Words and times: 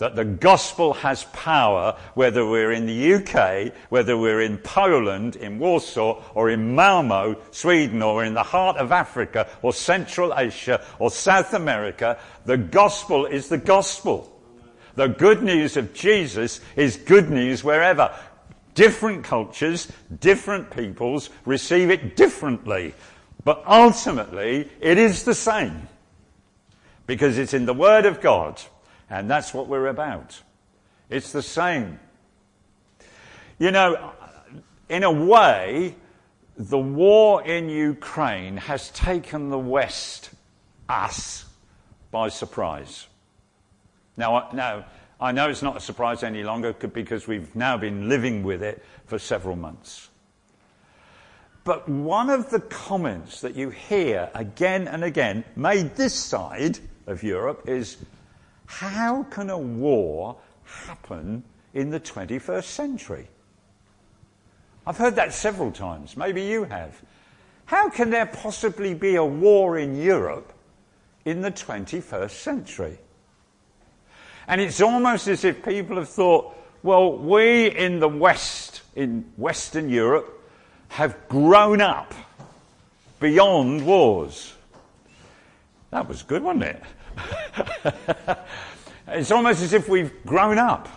that 0.00 0.16
the 0.16 0.24
gospel 0.24 0.94
has 0.94 1.24
power 1.24 1.94
whether 2.14 2.46
we're 2.46 2.72
in 2.72 2.86
the 2.86 3.14
UK, 3.14 3.72
whether 3.90 4.16
we're 4.16 4.40
in 4.40 4.56
Poland, 4.56 5.36
in 5.36 5.58
Warsaw, 5.58 6.22
or 6.34 6.48
in 6.48 6.74
Malmo, 6.74 7.36
Sweden, 7.50 8.00
or 8.00 8.24
in 8.24 8.32
the 8.32 8.42
heart 8.42 8.78
of 8.78 8.92
Africa, 8.92 9.46
or 9.60 9.74
Central 9.74 10.32
Asia, 10.34 10.82
or 10.98 11.10
South 11.10 11.52
America. 11.52 12.18
The 12.46 12.56
gospel 12.56 13.26
is 13.26 13.48
the 13.48 13.58
gospel. 13.58 14.26
The 14.94 15.08
good 15.08 15.42
news 15.42 15.76
of 15.76 15.92
Jesus 15.92 16.62
is 16.76 16.96
good 16.96 17.30
news 17.30 17.62
wherever. 17.62 18.10
Different 18.74 19.22
cultures, 19.22 19.92
different 20.18 20.70
peoples 20.70 21.28
receive 21.44 21.90
it 21.90 22.16
differently. 22.16 22.94
But 23.44 23.62
ultimately, 23.66 24.70
it 24.80 24.96
is 24.96 25.24
the 25.24 25.34
same. 25.34 25.88
Because 27.06 27.36
it's 27.36 27.52
in 27.52 27.66
the 27.66 27.74
Word 27.74 28.06
of 28.06 28.22
God. 28.22 28.62
And 29.10 29.28
that's 29.28 29.52
what 29.52 29.66
we're 29.66 29.88
about. 29.88 30.40
It's 31.10 31.32
the 31.32 31.42
same. 31.42 31.98
You 33.58 33.72
know, 33.72 34.12
in 34.88 35.02
a 35.02 35.10
way, 35.10 35.96
the 36.56 36.78
war 36.78 37.42
in 37.42 37.68
Ukraine 37.68 38.56
has 38.56 38.90
taken 38.90 39.50
the 39.50 39.58
West, 39.58 40.30
us, 40.88 41.44
by 42.10 42.28
surprise. 42.28 43.06
Now, 44.16 44.48
now, 44.52 44.86
I 45.20 45.32
know 45.32 45.50
it's 45.50 45.62
not 45.62 45.76
a 45.76 45.80
surprise 45.80 46.22
any 46.22 46.42
longer 46.42 46.72
because 46.72 47.26
we've 47.26 47.54
now 47.54 47.76
been 47.76 48.08
living 48.08 48.42
with 48.42 48.62
it 48.62 48.82
for 49.06 49.18
several 49.18 49.56
months. 49.56 50.08
But 51.64 51.88
one 51.88 52.30
of 52.30 52.50
the 52.50 52.60
comments 52.60 53.42
that 53.42 53.54
you 53.54 53.70
hear 53.70 54.30
again 54.34 54.88
and 54.88 55.04
again, 55.04 55.44
made 55.56 55.94
this 55.96 56.14
side 56.14 56.78
of 57.06 57.22
Europe, 57.22 57.68
is 57.68 57.98
how 58.70 59.24
can 59.24 59.50
a 59.50 59.58
war 59.58 60.36
happen 60.64 61.42
in 61.74 61.90
the 61.90 61.98
21st 61.98 62.64
century? 62.64 63.26
I've 64.86 64.96
heard 64.96 65.16
that 65.16 65.34
several 65.34 65.72
times. 65.72 66.16
Maybe 66.16 66.42
you 66.42 66.64
have. 66.64 67.02
How 67.66 67.90
can 67.90 68.10
there 68.10 68.26
possibly 68.26 68.94
be 68.94 69.16
a 69.16 69.24
war 69.24 69.76
in 69.76 70.00
Europe 70.00 70.52
in 71.24 71.40
the 71.40 71.50
21st 71.50 72.30
century? 72.30 72.98
And 74.46 74.60
it's 74.60 74.80
almost 74.80 75.26
as 75.26 75.44
if 75.44 75.64
people 75.64 75.96
have 75.96 76.08
thought, 76.08 76.56
well, 76.84 77.18
we 77.18 77.76
in 77.76 77.98
the 77.98 78.08
West, 78.08 78.82
in 78.94 79.32
Western 79.36 79.90
Europe, 79.90 80.48
have 80.88 81.28
grown 81.28 81.80
up 81.80 82.14
beyond 83.18 83.84
wars. 83.84 84.54
That 85.90 86.08
was 86.08 86.22
good, 86.22 86.44
wasn't 86.44 86.64
it? 86.64 86.82
it's 89.08 89.30
almost 89.30 89.62
as 89.62 89.72
if 89.72 89.88
we've 89.88 90.12
grown 90.24 90.58
up. 90.58 90.88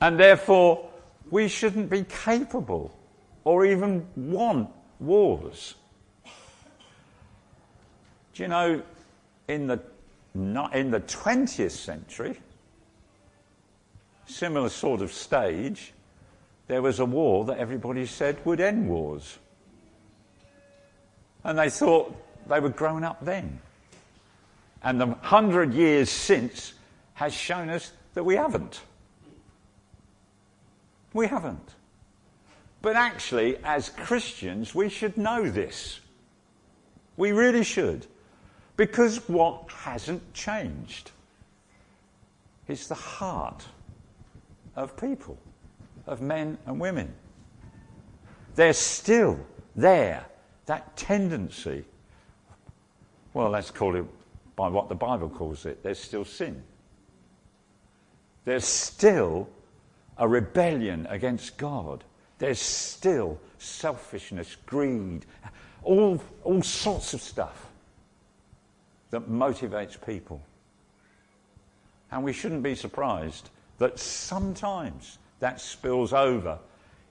And 0.00 0.18
therefore, 0.18 0.90
we 1.30 1.48
shouldn't 1.48 1.90
be 1.90 2.04
capable 2.04 2.96
or 3.44 3.64
even 3.64 4.06
want 4.16 4.70
wars. 5.00 5.74
Do 8.34 8.42
you 8.42 8.48
know, 8.48 8.82
in 9.48 9.66
the, 9.66 9.80
in 10.34 10.90
the 10.90 11.00
20th 11.00 11.70
century, 11.70 12.38
similar 14.26 14.68
sort 14.68 15.00
of 15.00 15.12
stage, 15.12 15.94
there 16.66 16.82
was 16.82 16.98
a 17.00 17.04
war 17.04 17.44
that 17.46 17.58
everybody 17.58 18.06
said 18.06 18.36
would 18.44 18.60
end 18.60 18.88
wars. 18.88 19.38
And 21.44 21.58
they 21.58 21.70
thought 21.70 22.14
they 22.48 22.60
were 22.60 22.68
grown 22.68 23.04
up 23.04 23.24
then. 23.24 23.60
And 24.82 25.00
the 25.00 25.06
hundred 25.22 25.74
years 25.74 26.10
since 26.10 26.74
has 27.14 27.32
shown 27.32 27.68
us 27.70 27.92
that 28.14 28.24
we 28.24 28.36
haven't. 28.36 28.80
We 31.12 31.26
haven't. 31.26 31.74
But 32.82 32.94
actually, 32.94 33.56
as 33.64 33.88
Christians, 33.88 34.74
we 34.74 34.88
should 34.88 35.16
know 35.16 35.48
this. 35.48 36.00
We 37.16 37.32
really 37.32 37.64
should. 37.64 38.06
Because 38.76 39.26
what 39.28 39.70
hasn't 39.72 40.34
changed 40.34 41.10
is 42.68 42.88
the 42.88 42.94
heart 42.94 43.64
of 44.74 44.96
people, 44.96 45.38
of 46.06 46.20
men 46.20 46.58
and 46.66 46.78
women. 46.78 47.12
There's 48.54 48.78
still 48.78 49.40
there 49.74 50.26
that 50.66 50.96
tendency, 50.96 51.84
well, 53.32 53.50
let's 53.50 53.70
call 53.70 53.96
it 53.96 54.04
by 54.56 54.68
what 54.68 54.88
the 54.88 54.94
Bible 54.94 55.28
calls 55.28 55.66
it, 55.66 55.82
there's 55.82 55.98
still 55.98 56.24
sin. 56.24 56.62
There's 58.44 58.64
still 58.64 59.48
a 60.16 60.26
rebellion 60.26 61.06
against 61.10 61.58
God. 61.58 62.04
There's 62.38 62.60
still 62.60 63.38
selfishness, 63.58 64.56
greed, 64.66 65.26
all, 65.82 66.22
all 66.42 66.62
sorts 66.62 67.12
of 67.12 67.20
stuff 67.20 67.66
that 69.10 69.28
motivates 69.28 70.04
people. 70.04 70.40
And 72.10 72.24
we 72.24 72.32
shouldn't 72.32 72.62
be 72.62 72.74
surprised 72.74 73.50
that 73.78 73.98
sometimes 73.98 75.18
that 75.40 75.60
spills 75.60 76.12
over 76.12 76.58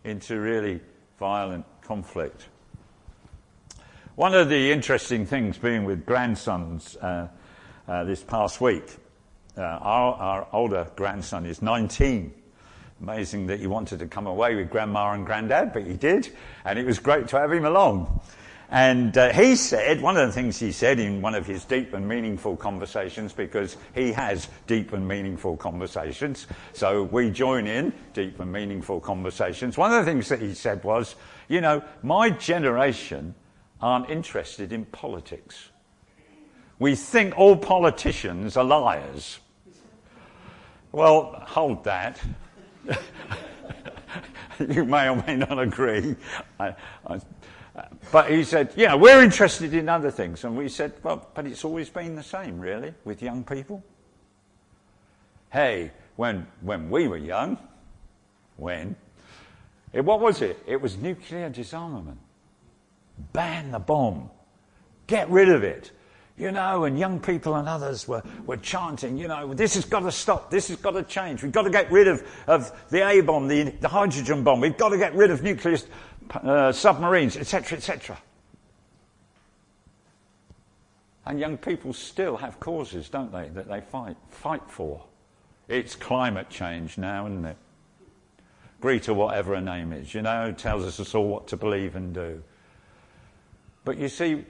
into 0.03 0.39
really 0.39 0.79
violent 1.19 1.65
conflict. 1.81 2.47
One 4.15 4.33
of 4.33 4.47
the 4.47 4.71
interesting 4.71 5.25
things 5.25 5.57
being 5.57 5.83
with 5.83 6.05
grandsons 6.05 6.95
uh, 6.95 7.27
uh, 7.85 8.05
this 8.05 8.23
past 8.23 8.61
week, 8.61 8.95
uh, 9.57 9.61
our, 9.61 10.13
our, 10.13 10.47
older 10.53 10.87
grandson 10.95 11.45
is 11.45 11.61
19. 11.61 12.33
Amazing 13.01 13.47
that 13.47 13.59
he 13.59 13.67
wanted 13.67 13.99
to 13.99 14.05
come 14.05 14.25
away 14.25 14.55
with 14.55 14.69
grandma 14.69 15.11
and 15.11 15.25
granddad, 15.25 15.73
but 15.73 15.83
he 15.83 15.95
did, 15.95 16.33
and 16.63 16.79
it 16.79 16.85
was 16.85 16.97
great 16.97 17.27
to 17.27 17.37
have 17.37 17.51
him 17.51 17.65
along. 17.65 18.21
And 18.69 19.17
uh, 19.17 19.33
he 19.33 19.57
said, 19.57 19.99
one 19.99 20.15
of 20.15 20.25
the 20.25 20.33
things 20.33 20.57
he 20.61 20.71
said 20.71 20.97
in 20.97 21.21
one 21.21 21.35
of 21.35 21.45
his 21.45 21.65
deep 21.65 21.93
and 21.93 22.07
meaningful 22.07 22.55
conversations, 22.55 23.33
because 23.33 23.75
he 23.93 24.13
has 24.13 24.47
deep 24.65 24.93
and 24.93 25.05
meaningful 25.05 25.57
conversations, 25.57 26.47
so 26.71 27.03
we 27.03 27.31
join 27.31 27.67
in 27.67 27.91
deep 28.13 28.39
and 28.39 28.49
meaningful 28.49 29.01
conversations. 29.01 29.77
One 29.77 29.91
of 29.91 30.05
the 30.05 30.09
things 30.09 30.29
that 30.29 30.39
he 30.39 30.53
said 30.53 30.85
was, 30.85 31.17
you 31.49 31.59
know, 31.59 31.83
my 32.01 32.29
generation 32.29 33.35
aren't 33.81 34.09
interested 34.09 34.71
in 34.71 34.85
politics. 34.85 35.69
We 36.79 36.95
think 36.95 37.37
all 37.37 37.55
politicians 37.55 38.57
are 38.57 38.63
liars. 38.63 39.39
Well, 40.91 41.43
hold 41.45 41.83
that. 41.85 42.19
you 44.59 44.85
may 44.85 45.09
or 45.09 45.23
may 45.27 45.35
not 45.35 45.59
agree. 45.59 46.15
I, 46.59 46.75
I, 47.07 47.19
but 48.11 48.31
he 48.31 48.43
said, 48.43 48.73
yeah, 48.75 48.95
we're 48.95 49.21
interested 49.21 49.73
in 49.73 49.89
other 49.89 50.11
things. 50.11 50.43
And 50.43 50.57
we 50.57 50.69
said, 50.69 50.93
well, 51.03 51.29
but 51.33 51.45
it's 51.45 51.65
always 51.65 51.89
been 51.89 52.15
the 52.15 52.23
same, 52.23 52.59
really, 52.59 52.93
with 53.03 53.21
young 53.21 53.43
people. 53.43 53.83
Hey, 55.51 55.91
when, 56.15 56.47
when 56.61 56.89
we 56.89 57.07
were 57.07 57.17
young, 57.17 57.57
when? 58.57 58.95
It, 59.91 60.03
what 60.03 60.19
was 60.19 60.41
it? 60.41 60.61
It 60.65 60.81
was 60.81 60.97
nuclear 60.97 61.49
disarmament 61.49 62.19
ban 63.33 63.71
the 63.71 63.79
bomb, 63.79 64.29
get 65.07 65.29
rid 65.29 65.49
of 65.49 65.63
it. 65.63 65.91
You 66.37 66.51
know, 66.51 66.83
and 66.83 66.99
young 66.99 67.21
people 67.21 67.55
and 67.55 67.67
others 67.69 68.09
were, 68.09 68.21
were 68.45 68.57
chanting, 68.57 69.17
you 69.17 69.29
know, 69.29 69.53
this 69.53 69.75
has 69.75 69.85
got 69.85 70.01
to 70.01 70.11
stop, 70.11 70.51
this 70.51 70.67
has 70.67 70.75
got 70.77 70.91
to 70.91 71.03
change. 71.03 71.41
We've 71.41 71.51
got 71.51 71.61
to 71.61 71.69
get 71.69 71.89
rid 71.89 72.09
of, 72.09 72.27
of 72.45 72.89
the 72.89 73.07
A 73.07 73.21
bomb, 73.21 73.47
the, 73.47 73.69
the 73.79 73.87
hydrogen 73.87 74.43
bomb, 74.43 74.59
we've 74.59 74.77
got 74.77 74.89
to 74.89 74.97
get 74.97 75.15
rid 75.15 75.31
of 75.31 75.43
nuclear 75.43 75.77
uh, 76.33 76.73
submarines, 76.73 77.37
etc., 77.37 77.77
etc. 77.77 78.17
And 81.25 81.39
young 81.39 81.57
people 81.57 81.93
still 81.93 82.35
have 82.37 82.59
causes, 82.59 83.07
don't 83.07 83.31
they, 83.31 83.47
that 83.49 83.69
they 83.69 83.79
fight, 83.79 84.17
fight 84.29 84.61
for. 84.67 85.03
It's 85.67 85.95
climate 85.95 86.49
change 86.49 86.97
now, 86.97 87.25
isn't 87.27 87.45
it? 87.45 87.57
Greta, 88.81 89.13
whatever 89.13 89.55
her 89.55 89.61
name 89.61 89.93
is, 89.93 90.13
you 90.13 90.21
know, 90.21 90.51
tells 90.51 90.99
us 90.99 91.15
all 91.15 91.27
what 91.27 91.47
to 91.47 91.57
believe 91.57 91.95
and 91.95 92.13
do. 92.13 92.43
But 93.85 93.97
you 93.99 94.09
see, 94.09 94.43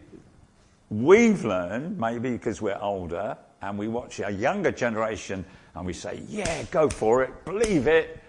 we've 0.90 1.44
learned, 1.44 2.00
maybe 2.00 2.32
because 2.32 2.62
we're 2.62 2.80
older, 2.82 3.38
and 3.62 3.78
we 3.78 3.88
watch 3.88 4.20
a 4.20 4.32
younger 4.32 4.72
generation 4.72 5.46
and 5.76 5.86
we 5.86 5.94
say, 5.94 6.22
yeah, 6.28 6.64
go 6.72 6.90
for 6.90 7.24
it, 7.24 7.46
believe 7.46 7.88
it. 7.88 8.20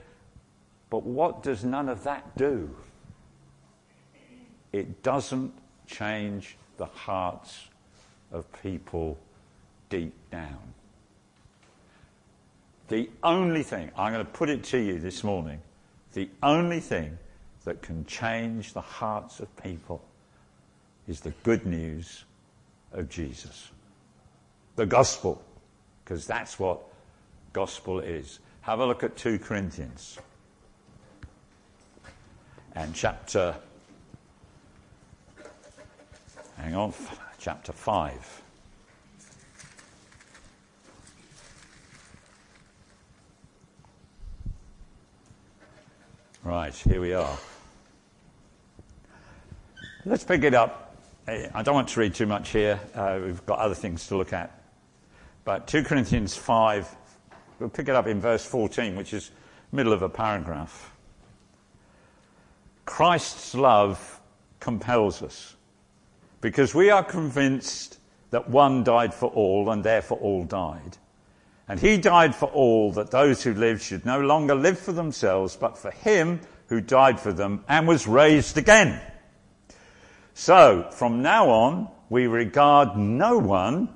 But 0.90 1.04
what 1.04 1.42
does 1.42 1.64
none 1.64 1.88
of 1.88 2.04
that 2.04 2.36
do? 2.36 2.74
It 4.72 5.02
doesn't 5.02 5.52
change 5.86 6.56
the 6.76 6.86
hearts 6.86 7.68
of 8.32 8.44
people 8.62 9.16
deep 9.88 10.14
down. 10.30 10.58
The 12.88 13.10
only 13.22 13.62
thing, 13.62 13.90
I'm 13.96 14.12
going 14.12 14.24
to 14.24 14.32
put 14.32 14.48
it 14.48 14.64
to 14.64 14.78
you 14.78 14.98
this 14.98 15.22
morning, 15.22 15.60
the 16.12 16.28
only 16.42 16.80
thing 16.80 17.18
that 17.64 17.82
can 17.82 18.06
change 18.06 18.72
the 18.72 18.80
hearts 18.80 19.40
of 19.40 19.54
people 19.62 20.02
is 21.08 21.20
the 21.20 21.32
good 21.42 21.66
news 21.66 22.24
of 22.92 23.08
Jesus. 23.08 23.70
The 24.74 24.86
gospel, 24.86 25.42
because 26.04 26.26
that's 26.26 26.58
what 26.58 26.80
gospel 27.52 28.00
is. 28.00 28.40
Have 28.62 28.80
a 28.80 28.86
look 28.86 29.02
at 29.02 29.16
2 29.16 29.38
Corinthians 29.38 30.18
and 32.74 32.94
chapter, 32.94 33.54
hang 36.58 36.74
on, 36.74 36.92
chapter 37.38 37.72
5. 37.72 38.42
Right, 46.44 46.74
here 46.74 47.00
we 47.00 47.12
are. 47.12 47.38
Let's 50.04 50.22
pick 50.22 50.44
it 50.44 50.54
up. 50.54 50.85
I 51.28 51.62
don't 51.64 51.74
want 51.74 51.88
to 51.88 52.00
read 52.00 52.14
too 52.14 52.26
much 52.26 52.50
here. 52.50 52.78
Uh, 52.94 53.18
we've 53.24 53.44
got 53.46 53.58
other 53.58 53.74
things 53.74 54.06
to 54.08 54.16
look 54.16 54.32
at. 54.32 54.62
But 55.44 55.66
2 55.66 55.82
Corinthians 55.82 56.36
5, 56.36 56.96
we'll 57.58 57.68
pick 57.68 57.88
it 57.88 57.96
up 57.96 58.06
in 58.06 58.20
verse 58.20 58.46
14, 58.46 58.94
which 58.94 59.12
is 59.12 59.32
middle 59.72 59.92
of 59.92 60.02
a 60.02 60.08
paragraph. 60.08 60.92
Christ's 62.84 63.56
love 63.56 64.20
compels 64.60 65.20
us 65.20 65.56
because 66.40 66.76
we 66.76 66.90
are 66.90 67.02
convinced 67.02 67.98
that 68.30 68.48
one 68.48 68.84
died 68.84 69.12
for 69.12 69.28
all 69.30 69.68
and 69.70 69.82
therefore 69.82 70.18
all 70.18 70.44
died. 70.44 70.96
And 71.68 71.80
he 71.80 71.98
died 71.98 72.36
for 72.36 72.46
all 72.50 72.92
that 72.92 73.10
those 73.10 73.42
who 73.42 73.52
live 73.52 73.82
should 73.82 74.06
no 74.06 74.20
longer 74.20 74.54
live 74.54 74.78
for 74.78 74.92
themselves, 74.92 75.56
but 75.56 75.76
for 75.76 75.90
him 75.90 76.40
who 76.68 76.80
died 76.80 77.18
for 77.18 77.32
them 77.32 77.64
and 77.68 77.88
was 77.88 78.06
raised 78.06 78.56
again. 78.56 79.00
So, 80.38 80.90
from 80.90 81.22
now 81.22 81.48
on, 81.48 81.88
we 82.10 82.26
regard 82.26 82.94
no 82.94 83.38
one 83.38 83.88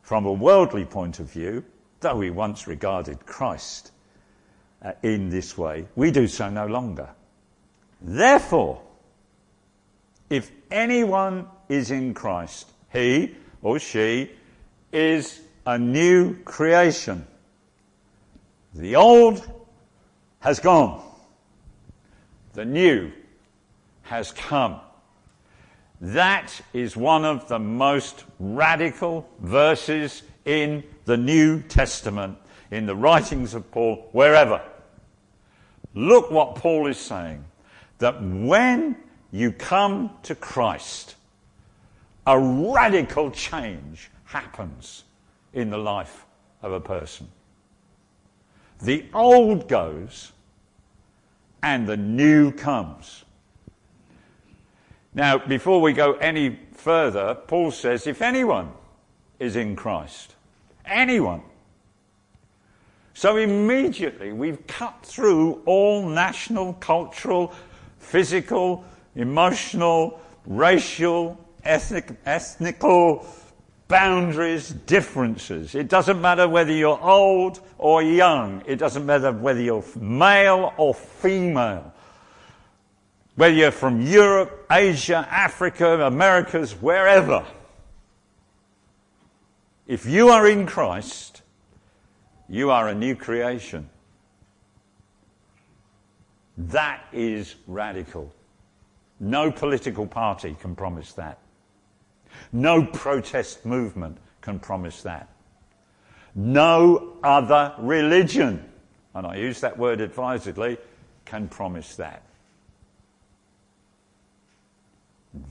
from 0.00 0.24
a 0.24 0.32
worldly 0.32 0.86
point 0.86 1.20
of 1.20 1.30
view, 1.30 1.62
though 2.00 2.16
we 2.16 2.30
once 2.30 2.66
regarded 2.66 3.26
Christ 3.26 3.92
uh, 4.82 4.92
in 5.02 5.28
this 5.28 5.58
way, 5.58 5.88
we 5.94 6.10
do 6.10 6.26
so 6.26 6.48
no 6.48 6.66
longer. 6.66 7.10
Therefore, 8.00 8.80
if 10.30 10.50
anyone 10.70 11.48
is 11.68 11.90
in 11.90 12.14
Christ, 12.14 12.72
he 12.90 13.34
or 13.60 13.78
she 13.78 14.30
is 14.90 15.42
a 15.66 15.78
new 15.78 16.34
creation. 16.44 17.26
The 18.72 18.96
old 18.96 19.46
has 20.40 20.60
gone. 20.60 21.04
The 22.54 22.64
new 22.64 23.12
has 24.04 24.32
come. 24.32 24.80
That 26.00 26.60
is 26.72 26.96
one 26.96 27.24
of 27.24 27.48
the 27.48 27.58
most 27.58 28.24
radical 28.38 29.28
verses 29.40 30.22
in 30.44 30.84
the 31.06 31.16
New 31.16 31.62
Testament, 31.62 32.38
in 32.70 32.86
the 32.86 32.94
writings 32.94 33.54
of 33.54 33.70
Paul, 33.70 34.08
wherever. 34.12 34.60
Look 35.94 36.30
what 36.30 36.56
Paul 36.56 36.86
is 36.86 36.98
saying. 36.98 37.44
That 37.98 38.22
when 38.22 38.96
you 39.32 39.52
come 39.52 40.10
to 40.24 40.34
Christ, 40.34 41.14
a 42.26 42.38
radical 42.38 43.30
change 43.30 44.10
happens 44.24 45.04
in 45.54 45.70
the 45.70 45.78
life 45.78 46.26
of 46.62 46.72
a 46.72 46.80
person. 46.80 47.28
The 48.82 49.06
old 49.14 49.68
goes 49.68 50.32
and 51.62 51.86
the 51.86 51.96
new 51.96 52.52
comes. 52.52 53.24
Now, 55.16 55.38
before 55.38 55.80
we 55.80 55.94
go 55.94 56.12
any 56.12 56.58
further, 56.74 57.34
Paul 57.34 57.70
says, 57.70 58.06
if 58.06 58.20
anyone 58.20 58.70
is 59.38 59.56
in 59.56 59.74
Christ, 59.74 60.34
anyone. 60.84 61.40
So 63.14 63.38
immediately 63.38 64.32
we've 64.32 64.66
cut 64.66 64.94
through 65.02 65.62
all 65.64 66.06
national, 66.06 66.74
cultural, 66.74 67.54
physical, 67.98 68.84
emotional, 69.14 70.20
racial, 70.44 71.42
ethnic, 71.64 72.10
ethnical 72.26 73.26
boundaries, 73.88 74.68
differences. 74.68 75.74
It 75.74 75.88
doesn't 75.88 76.20
matter 76.20 76.46
whether 76.46 76.72
you're 76.72 77.00
old 77.00 77.60
or 77.78 78.02
young. 78.02 78.62
It 78.66 78.76
doesn't 78.76 79.06
matter 79.06 79.32
whether 79.32 79.62
you're 79.62 79.84
male 79.98 80.74
or 80.76 80.92
female. 80.92 81.94
Whether 83.36 83.54
you're 83.54 83.70
from 83.70 84.00
Europe, 84.00 84.66
Asia, 84.70 85.26
Africa, 85.30 86.06
Americas, 86.06 86.72
wherever. 86.72 87.44
If 89.86 90.06
you 90.06 90.30
are 90.30 90.48
in 90.48 90.66
Christ, 90.66 91.42
you 92.48 92.70
are 92.70 92.88
a 92.88 92.94
new 92.94 93.14
creation. 93.14 93.88
That 96.56 97.04
is 97.12 97.54
radical. 97.66 98.32
No 99.20 99.52
political 99.52 100.06
party 100.06 100.56
can 100.60 100.74
promise 100.74 101.12
that. 101.12 101.38
No 102.52 102.84
protest 102.84 103.64
movement 103.64 104.18
can 104.40 104.58
promise 104.58 105.02
that. 105.02 105.28
No 106.34 107.16
other 107.22 107.74
religion, 107.78 108.64
and 109.14 109.26
I 109.26 109.36
use 109.36 109.60
that 109.60 109.78
word 109.78 110.00
advisedly, 110.00 110.78
can 111.24 111.48
promise 111.48 111.96
that. 111.96 112.22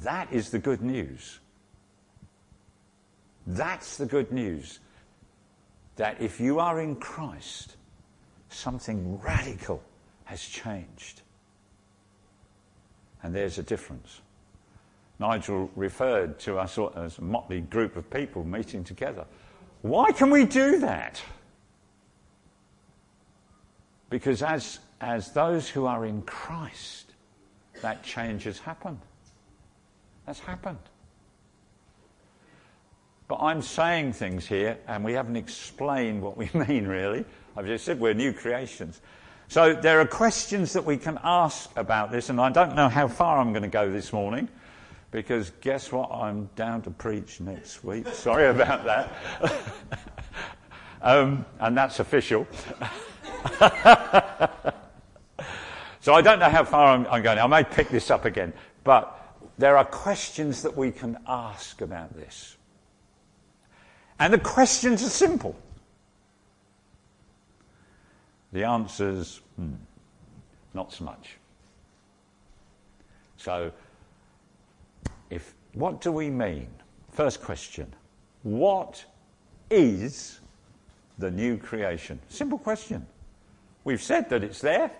That 0.01 0.31
is 0.31 0.49
the 0.49 0.59
good 0.59 0.81
news. 0.81 1.39
That's 3.47 3.97
the 3.97 4.05
good 4.05 4.31
news. 4.31 4.79
That 5.97 6.19
if 6.21 6.39
you 6.39 6.59
are 6.59 6.81
in 6.81 6.95
Christ, 6.95 7.77
something 8.49 9.19
radical 9.21 9.81
has 10.25 10.41
changed. 10.41 11.21
And 13.23 13.33
there's 13.33 13.57
a 13.57 13.63
difference. 13.63 14.21
Nigel 15.19 15.69
referred 15.75 16.39
to 16.39 16.57
us 16.57 16.77
as 16.95 17.17
a 17.17 17.21
motley 17.21 17.61
group 17.61 17.95
of 17.95 18.09
people 18.09 18.43
meeting 18.43 18.83
together. 18.83 19.25
Why 19.81 20.11
can 20.11 20.29
we 20.29 20.45
do 20.45 20.79
that? 20.79 21.21
Because 24.09 24.41
as, 24.41 24.79
as 24.99 25.31
those 25.31 25.69
who 25.69 25.85
are 25.85 26.05
in 26.05 26.21
Christ, 26.23 27.13
that 27.81 28.03
change 28.03 28.43
has 28.43 28.59
happened. 28.59 28.99
That's 30.25 30.39
happened. 30.39 30.79
But 33.27 33.39
I'm 33.41 33.61
saying 33.61 34.13
things 34.13 34.45
here, 34.45 34.77
and 34.87 35.03
we 35.03 35.13
haven't 35.13 35.35
explained 35.35 36.21
what 36.21 36.37
we 36.37 36.49
mean, 36.67 36.87
really. 36.87 37.25
I've 37.57 37.65
just 37.65 37.85
said 37.85 37.99
we're 37.99 38.13
new 38.13 38.33
creations. 38.33 39.01
So 39.47 39.73
there 39.73 39.99
are 39.99 40.07
questions 40.07 40.73
that 40.73 40.85
we 40.85 40.97
can 40.97 41.19
ask 41.23 41.69
about 41.75 42.11
this, 42.11 42.29
and 42.29 42.39
I 42.39 42.49
don't 42.49 42.75
know 42.75 42.89
how 42.89 43.07
far 43.07 43.39
I'm 43.39 43.51
going 43.51 43.63
to 43.63 43.69
go 43.69 43.91
this 43.91 44.11
morning 44.11 44.49
because 45.11 45.51
guess 45.61 45.91
what? 45.91 46.11
I'm 46.11 46.49
down 46.55 46.81
to 46.83 46.91
preach 46.91 47.39
next 47.39 47.83
week. 47.83 48.07
Sorry 48.13 48.47
about 48.47 48.83
that. 48.85 49.13
um, 51.01 51.45
and 51.59 51.77
that's 51.77 51.99
official. 51.99 52.47
so 56.01 56.13
I 56.13 56.21
don't 56.21 56.39
know 56.39 56.49
how 56.49 56.63
far 56.63 56.87
I'm, 56.87 57.07
I'm, 57.07 57.23
going. 57.23 57.39
I 57.39 57.47
may 57.47 57.63
pick 57.63 57.89
this 57.89 58.11
up 58.11 58.25
again. 58.25 58.51
But 58.83 59.24
there 59.57 59.77
are 59.77 59.85
questions 59.85 60.61
that 60.63 60.75
we 60.75 60.91
can 60.91 61.17
ask 61.27 61.81
about 61.81 62.13
this. 62.15 62.57
And 64.19 64.33
the 64.33 64.39
questions 64.39 65.03
are 65.03 65.09
simple. 65.09 65.55
The 68.51 68.63
answers, 68.63 69.41
hmm, 69.57 69.73
not 70.73 70.93
so 70.93 71.03
much. 71.03 71.37
So 73.37 73.71
if, 75.29 75.53
what 75.73 76.01
do 76.01 76.11
we 76.11 76.29
mean? 76.29 76.67
First 77.11 77.41
question 77.41 77.93
What 78.43 79.03
is 79.69 80.39
the 81.17 81.31
new 81.31 81.57
creation? 81.57 82.19
Simple 82.29 82.57
question. 82.57 83.05
We've 83.83 84.01
said 84.01 84.29
that 84.29 84.43
it's 84.43 84.61
there. 84.61 84.91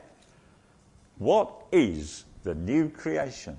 What 1.18 1.64
is 1.72 2.26
the 2.44 2.56
new 2.56 2.90
creation? 2.90 3.58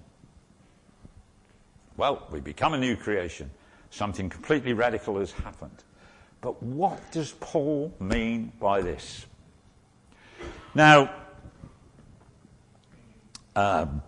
Well, 1.97 2.26
we 2.31 2.41
become 2.41 2.75
a 2.75 2.79
new 2.79 2.97
creation. 2.97 3.50
Something 3.91 4.29
completely 4.29 4.73
radical 4.73 5.19
has 5.19 5.33
happened. 5.33 5.85
But 6.41 6.62
what 6.62 7.12
does 7.12 7.33
Paul 7.41 7.95
mean 7.99 8.53
by 8.61 8.83
this? 8.83 9.25
Now, 10.75 11.11
um, 13.55 14.03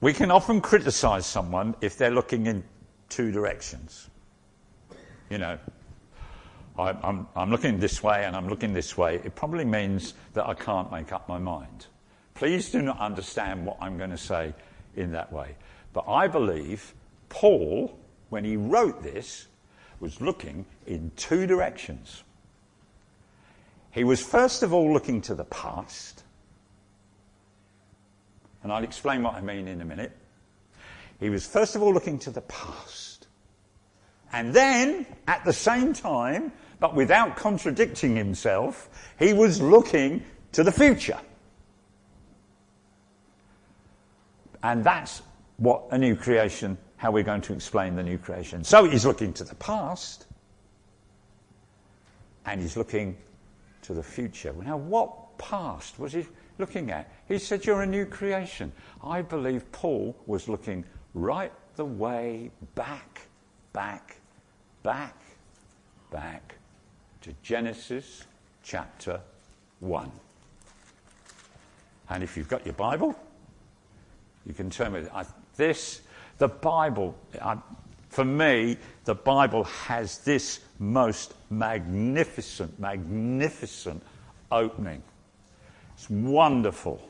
we 0.00 0.12
can 0.12 0.30
often 0.30 0.60
criticize 0.60 1.26
someone 1.26 1.76
if 1.80 1.96
they're 1.96 2.10
looking 2.10 2.46
in 2.46 2.64
two 3.08 3.30
directions. 3.30 4.08
You 5.28 5.38
know, 5.38 5.58
I, 6.76 6.90
I'm, 7.02 7.28
I'm 7.36 7.50
looking 7.50 7.78
this 7.78 8.02
way 8.02 8.24
and 8.24 8.34
I'm 8.34 8.48
looking 8.48 8.72
this 8.72 8.98
way. 8.98 9.16
It 9.16 9.36
probably 9.36 9.64
means 9.64 10.14
that 10.32 10.48
I 10.48 10.54
can't 10.54 10.90
make 10.90 11.12
up 11.12 11.28
my 11.28 11.38
mind. 11.38 11.86
Please 12.34 12.70
do 12.70 12.82
not 12.82 12.98
understand 12.98 13.64
what 13.64 13.76
I'm 13.80 13.96
going 13.96 14.10
to 14.10 14.18
say 14.18 14.54
in 14.96 15.12
that 15.12 15.32
way. 15.32 15.54
But 15.92 16.08
I 16.08 16.26
believe 16.26 16.94
Paul, 17.30 17.98
when 18.28 18.44
he 18.44 18.58
wrote 18.58 19.02
this, 19.02 19.46
was 20.00 20.20
looking 20.20 20.66
in 20.86 21.10
two 21.16 21.46
directions. 21.46 22.22
He 23.90 24.04
was 24.04 24.22
first 24.22 24.62
of 24.62 24.74
all 24.74 24.92
looking 24.92 25.22
to 25.22 25.34
the 25.34 25.44
past. 25.44 26.22
And 28.62 28.70
I'll 28.70 28.84
explain 28.84 29.22
what 29.22 29.34
I 29.34 29.40
mean 29.40 29.66
in 29.66 29.80
a 29.80 29.84
minute. 29.84 30.12
He 31.18 31.30
was 31.30 31.46
first 31.46 31.76
of 31.76 31.82
all 31.82 31.92
looking 31.92 32.18
to 32.20 32.30
the 32.30 32.42
past. 32.42 33.26
And 34.32 34.54
then, 34.54 35.06
at 35.26 35.44
the 35.44 35.52
same 35.52 35.92
time, 35.92 36.52
but 36.78 36.94
without 36.94 37.36
contradicting 37.36 38.16
himself, 38.16 38.88
he 39.18 39.32
was 39.32 39.60
looking 39.60 40.22
to 40.52 40.62
the 40.62 40.72
future. 40.72 41.18
And 44.62 44.84
that's 44.84 45.22
what 45.56 45.84
a 45.90 45.98
new 45.98 46.14
creation, 46.16 46.78
how 47.00 47.10
we're 47.10 47.24
going 47.24 47.40
to 47.40 47.54
explain 47.54 47.96
the 47.96 48.02
new 48.02 48.18
creation. 48.18 48.62
So 48.62 48.84
he's 48.84 49.06
looking 49.06 49.32
to 49.32 49.44
the 49.44 49.54
past 49.54 50.26
and 52.44 52.60
he's 52.60 52.76
looking 52.76 53.16
to 53.80 53.94
the 53.94 54.02
future. 54.02 54.52
Now, 54.52 54.76
what 54.76 55.38
past 55.38 55.98
was 55.98 56.12
he 56.12 56.26
looking 56.58 56.90
at? 56.90 57.10
He 57.26 57.38
said, 57.38 57.64
You're 57.64 57.80
a 57.80 57.86
new 57.86 58.04
creation. 58.04 58.70
I 59.02 59.22
believe 59.22 59.72
Paul 59.72 60.14
was 60.26 60.46
looking 60.46 60.84
right 61.14 61.50
the 61.76 61.86
way 61.86 62.50
back, 62.74 63.22
back, 63.72 64.16
back, 64.82 65.16
back 66.10 66.56
to 67.22 67.32
Genesis 67.42 68.24
chapter 68.62 69.22
1. 69.78 70.12
And 72.10 72.22
if 72.22 72.36
you've 72.36 72.50
got 72.50 72.66
your 72.66 72.74
Bible, 72.74 73.18
you 74.44 74.52
can 74.52 74.68
turn 74.68 74.92
with 74.92 75.06
it. 75.06 75.26
this, 75.56 76.02
the 76.40 76.48
Bible, 76.48 77.14
for 78.08 78.24
me, 78.24 78.78
the 79.04 79.14
Bible 79.14 79.64
has 79.64 80.18
this 80.18 80.60
most 80.78 81.34
magnificent, 81.50 82.80
magnificent 82.80 84.02
opening. 84.50 85.02
It's 85.94 86.08
wonderful. 86.08 87.06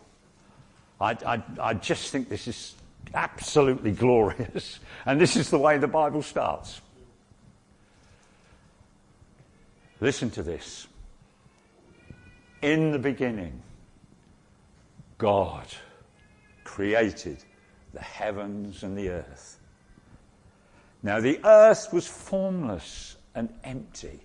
I, 1.00 1.12
I, 1.24 1.42
I 1.60 1.74
just 1.74 2.10
think 2.10 2.28
this 2.28 2.48
is 2.48 2.74
absolutely 3.14 3.92
glorious. 3.92 4.80
And 5.06 5.18
this 5.20 5.36
is 5.36 5.48
the 5.48 5.58
way 5.58 5.78
the 5.78 5.88
Bible 5.88 6.22
starts. 6.22 6.80
Listen 10.00 10.28
to 10.32 10.42
this. 10.42 10.88
In 12.62 12.90
the 12.90 12.98
beginning, 12.98 13.62
God 15.18 15.66
created 16.64 17.38
the 17.92 18.00
heavens 18.00 18.82
and 18.82 18.96
the 18.96 19.10
earth. 19.10 19.58
Now, 21.02 21.20
the 21.20 21.40
earth 21.44 21.92
was 21.92 22.06
formless 22.06 23.16
and 23.34 23.48
empty. 23.64 24.20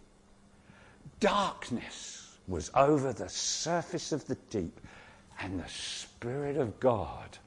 Darkness 1.19 2.37
was 2.47 2.69
over 2.75 3.13
the 3.13 3.29
surface 3.29 4.11
of 4.11 4.25
the 4.27 4.35
deep, 4.49 4.79
and 5.39 5.59
the 5.59 5.69
Spirit 5.69 6.57
of 6.57 6.79
God 6.79 7.37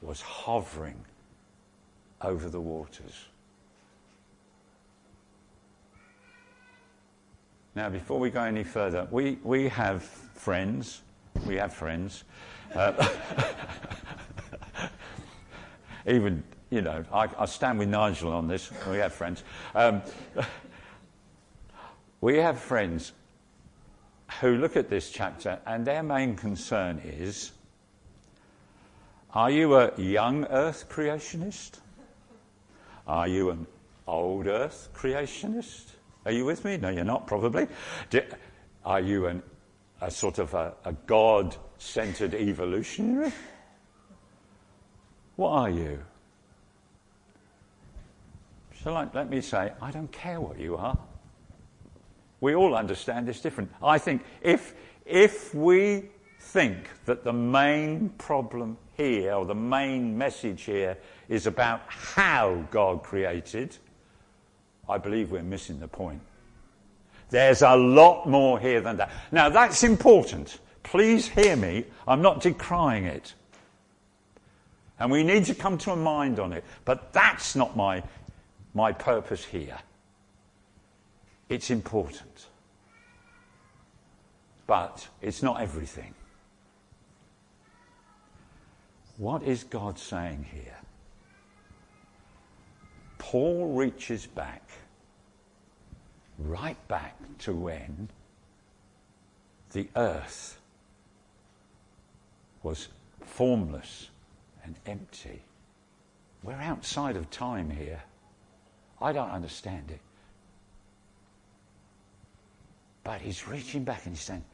was 0.00 0.20
hovering 0.20 1.04
over 2.22 2.48
the 2.48 2.60
waters. 2.60 3.26
Now, 7.74 7.88
before 7.88 8.20
we 8.20 8.30
go 8.30 8.42
any 8.42 8.62
further, 8.62 9.08
we, 9.10 9.38
we 9.42 9.68
have 9.68 10.04
friends. 10.04 11.02
We 11.44 11.56
have 11.56 11.72
friends. 11.72 12.22
Uh, 12.72 12.92
even, 16.06 16.42
you 16.70 16.82
know, 16.82 17.04
I, 17.12 17.28
I, 17.38 17.46
stand 17.46 17.78
with 17.78 17.88
Nigel 17.88 18.32
on 18.32 18.48
this. 18.48 18.70
We 18.88 18.98
have 18.98 19.12
friends. 19.12 19.42
Um, 19.74 20.02
we 22.20 22.38
have 22.38 22.58
friends 22.58 23.12
who 24.40 24.56
look 24.56 24.76
at 24.76 24.88
this 24.88 25.10
chapter 25.10 25.60
and 25.66 25.86
their 25.86 26.02
main 26.02 26.36
concern 26.36 27.00
is 27.04 27.52
are 29.32 29.50
you 29.50 29.74
a 29.74 29.92
young 29.96 30.44
earth 30.44 30.88
creationist? 30.88 31.80
Are 33.06 33.26
you 33.26 33.50
an 33.50 33.66
old 34.06 34.46
earth 34.46 34.90
creationist? 34.94 35.86
Are 36.24 36.30
you 36.30 36.44
with 36.44 36.64
me? 36.64 36.76
No, 36.76 36.88
you're 36.88 37.04
not, 37.04 37.26
probably. 37.26 37.66
Do, 38.10 38.22
are 38.84 39.00
you 39.00 39.26
an, 39.26 39.42
a 40.00 40.10
sort 40.10 40.38
of 40.38 40.54
a, 40.54 40.74
a 40.84 40.92
God 40.92 41.56
centered 41.78 42.34
evolutionary? 42.34 43.32
What 45.36 45.50
are 45.50 45.70
you? 45.70 45.98
So, 48.82 48.92
let 48.92 49.30
me 49.30 49.40
say, 49.40 49.72
I 49.80 49.90
don't 49.90 50.12
care 50.12 50.40
what 50.40 50.58
you 50.60 50.76
are. 50.76 50.98
We 52.40 52.54
all 52.54 52.74
understand 52.74 53.28
it's 53.28 53.40
different. 53.40 53.72
I 53.82 53.96
think 53.96 54.22
if, 54.42 54.74
if 55.06 55.54
we 55.54 56.10
think 56.38 56.90
that 57.06 57.24
the 57.24 57.32
main 57.32 58.10
problem 58.18 58.76
here, 58.96 59.32
or 59.32 59.46
the 59.46 59.54
main 59.54 60.16
message 60.18 60.62
here, 60.62 60.98
is 61.30 61.46
about 61.46 61.80
how 61.88 62.66
God 62.70 63.02
created, 63.02 63.76
I 64.86 64.98
believe 64.98 65.30
we're 65.30 65.42
missing 65.42 65.80
the 65.80 65.88
point. 65.88 66.20
There's 67.30 67.62
a 67.62 67.74
lot 67.74 68.28
more 68.28 68.60
here 68.60 68.82
than 68.82 68.98
that. 68.98 69.10
Now, 69.32 69.48
that's 69.48 69.82
important. 69.82 70.58
Please 70.82 71.26
hear 71.26 71.56
me. 71.56 71.86
I'm 72.06 72.20
not 72.20 72.42
decrying 72.42 73.06
it. 73.06 73.32
And 74.98 75.10
we 75.10 75.22
need 75.24 75.44
to 75.46 75.54
come 75.54 75.78
to 75.78 75.92
a 75.92 75.96
mind 75.96 76.38
on 76.38 76.52
it. 76.52 76.64
But 76.84 77.12
that's 77.12 77.56
not 77.56 77.76
my, 77.76 78.02
my 78.74 78.92
purpose 78.92 79.44
here. 79.44 79.78
It's 81.48 81.70
important. 81.70 82.46
But 84.66 85.08
it's 85.20 85.42
not 85.42 85.60
everything. 85.60 86.14
What 89.16 89.42
is 89.42 89.64
God 89.64 89.98
saying 89.98 90.46
here? 90.52 90.76
Paul 93.18 93.74
reaches 93.74 94.26
back, 94.26 94.68
right 96.38 96.76
back 96.88 97.16
to 97.40 97.52
when 97.52 98.08
the 99.72 99.88
earth 99.96 100.60
was 102.62 102.88
formless 103.20 104.10
and 104.64 104.76
empty. 104.86 105.42
We're 106.42 106.54
outside 106.54 107.16
of 107.16 107.30
time 107.30 107.70
here. 107.70 108.02
I 109.00 109.12
don't 109.12 109.30
understand 109.30 109.90
it. 109.90 110.00
But 113.02 113.20
he's 113.20 113.46
reaching 113.46 113.84
back 113.84 114.06
and 114.06 114.14
he's 114.14 114.24
saying, 114.24 114.44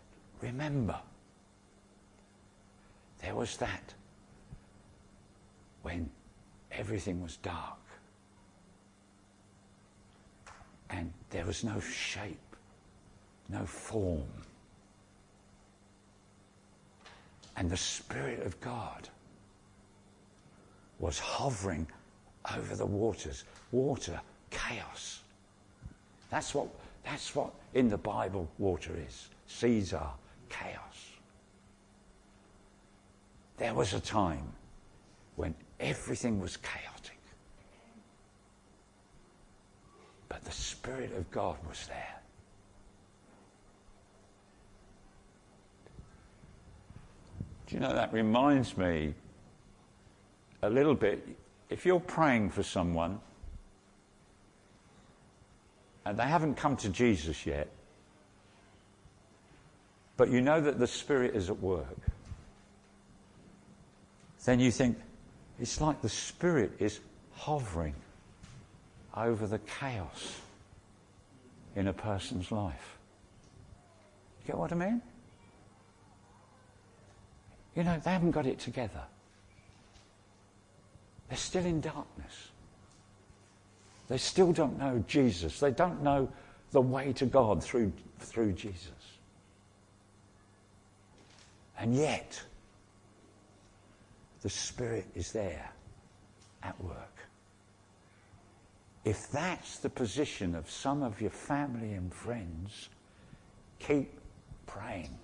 Remember, 0.43 0.99
there 3.23 3.35
was 3.35 3.57
that 3.59 3.95
when 5.83 6.11
everything 6.73 7.23
was 7.23 7.37
dark 7.39 7.79
and 10.89 11.13
there 11.31 11.45
was 11.45 11.63
no 11.63 11.79
shape, 11.81 12.57
no 13.49 13.65
form. 13.65 14.27
And 17.57 17.71
the 17.71 17.77
Spirit 17.77 18.45
of 18.47 18.59
God 18.61 19.09
was 21.01 21.19
hovering 21.19 21.87
over 22.55 22.77
the 22.77 22.87
waters. 22.87 23.45
Water, 23.73 24.21
chaos. 24.51 25.21
That's 26.31 26.55
what, 26.55 26.69
that's 27.05 27.35
what 27.35 27.51
in 27.75 27.89
the 27.89 27.99
Bible 27.99 28.49
water 28.59 28.93
is. 29.07 29.29
Seas 29.47 29.93
are 29.93 30.15
chaos. 30.49 31.11
There 33.57 33.75
was 33.75 33.95
a 33.95 34.01
time 34.01 34.53
when 35.37 35.55
everything 35.81 36.41
was 36.41 36.57
chaotic. 36.59 37.19
But 40.29 40.45
the 40.45 40.53
Spirit 40.53 41.13
of 41.17 41.31
God 41.31 41.57
was 41.69 41.87
there. 41.89 42.21
Do 47.67 47.77
you 47.77 47.81
know, 47.81 47.93
that 47.93 48.13
reminds 48.13 48.77
me 48.77 49.15
a 50.63 50.71
little 50.71 50.95
bit. 50.95 51.27
If 51.69 51.87
you're 51.87 52.01
praying 52.01 52.51
for 52.51 52.63
someone 52.63 53.21
and 56.05 56.19
they 56.19 56.25
haven't 56.25 56.57
come 56.57 56.77
to 56.79 56.89
Jesus 56.89 57.47
yet, 57.47 57.69
but 60.17 60.31
you 60.31 60.41
know 60.41 60.61
that 60.61 60.79
the 60.79 60.87
Spirit 60.87 61.35
is 61.35 61.49
at 61.49 61.61
work, 61.61 61.97
then 64.45 64.61
you 64.61 64.71
think, 64.71 64.99
it's 65.59 65.81
like 65.81 66.03
the 66.03 66.09
Spirit 66.09 66.73
is 66.79 67.01
hovering 67.33 67.95
over 69.17 69.47
the 69.47 69.59
chaos 69.59 70.41
in 71.77 71.89
a 71.89 71.93
person's 71.93 72.51
life. 72.51 72.99
You 74.41 74.49
get 74.49 74.59
what 74.59 74.73
I 74.73 74.75
mean? 74.75 75.03
You 77.77 77.85
know, 77.85 78.01
they 78.03 78.11
haven't 78.11 78.33
got 78.33 78.47
it 78.47 78.59
together. 78.59 79.03
They're 81.31 81.39
still 81.39 81.65
in 81.65 81.81
darkness. 81.81 82.51
They 84.09 84.19
still 84.19 84.53
don't 84.53 84.77
know 84.79 85.03
Jesus. 85.07 85.61
They 85.61 85.71
don't 85.71 86.03
know 86.03 86.29
the 86.73 86.81
way 86.81 87.13
to 87.15 87.25
God 87.25 87.63
through, 87.63 87.93
through 88.19 88.53
Jesus. 88.53 88.91
And 91.79 91.95
yet, 91.95 92.43
the 94.43 94.51
Spirit 94.51 95.07
is 95.15 95.31
there 95.31 95.71
at 96.65 96.83
work. 96.83 96.97
If 99.05 99.31
that's 99.31 99.79
the 99.79 99.89
position 99.89 100.57
of 100.57 100.69
some 100.69 101.05
of 101.05 101.21
your 101.21 101.31
family 101.31 101.93
and 101.93 102.13
friends, 102.13 102.89
keep 103.79 104.13
praying. 104.67 105.17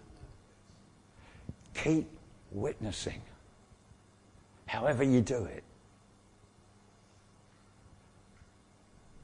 Keep 1.74 2.08
witnessing. 2.52 3.20
However 4.66 5.02
you 5.02 5.20
do 5.20 5.44
it. 5.44 5.64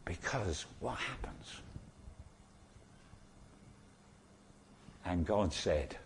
Because 0.04 0.66
what 0.80 0.96
happens? 0.96 1.60
And 5.04 5.26
God 5.26 5.52
said, 5.52 5.96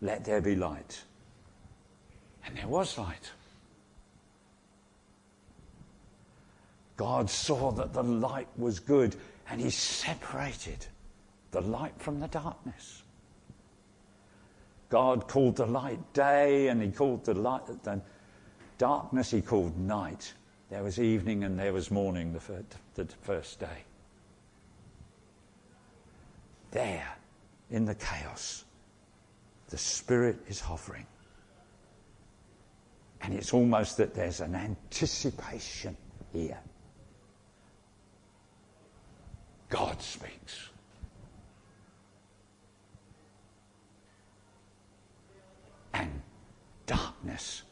Let 0.00 0.24
there 0.24 0.40
be 0.40 0.54
light. 0.54 1.02
And 2.46 2.56
there 2.56 2.68
was 2.68 2.96
light. 2.98 3.30
God 6.96 7.30
saw 7.30 7.70
that 7.72 7.92
the 7.92 8.02
light 8.02 8.48
was 8.58 8.78
good 8.78 9.16
and 9.48 9.60
he 9.60 9.70
separated 9.70 10.86
the 11.50 11.60
light 11.60 11.94
from 11.98 12.20
the 12.20 12.28
darkness. 12.28 13.02
God 14.90 15.26
called 15.26 15.56
the 15.56 15.66
light 15.66 16.12
day 16.12 16.68
and 16.68 16.82
he 16.82 16.90
called 16.90 17.24
the 17.24 17.34
light 17.34 17.62
the 17.84 18.02
darkness 18.76 19.30
he 19.30 19.40
called 19.40 19.78
night. 19.78 20.34
There 20.70 20.84
was 20.84 21.00
evening 21.00 21.42
and 21.42 21.58
there 21.58 21.72
was 21.72 21.90
morning 21.90 22.32
the 22.32 22.38
first, 22.38 22.76
the 22.94 23.04
first 23.22 23.58
day. 23.58 23.84
There, 26.70 27.08
in 27.70 27.84
the 27.84 27.96
chaos, 27.96 28.64
the 29.68 29.78
Spirit 29.78 30.38
is 30.48 30.60
hovering. 30.60 31.06
And 33.22 33.34
it's 33.34 33.52
almost 33.52 33.96
that 33.96 34.14
there's 34.14 34.40
an 34.40 34.54
anticipation 34.54 35.96
here. 36.32 36.58
God 39.68 40.00
speaks. 40.00 40.68
And 45.92 46.22
darkness 46.86 47.62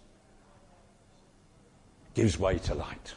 gives 2.18 2.36
way 2.36 2.58
to 2.58 2.74
light. 2.74 3.14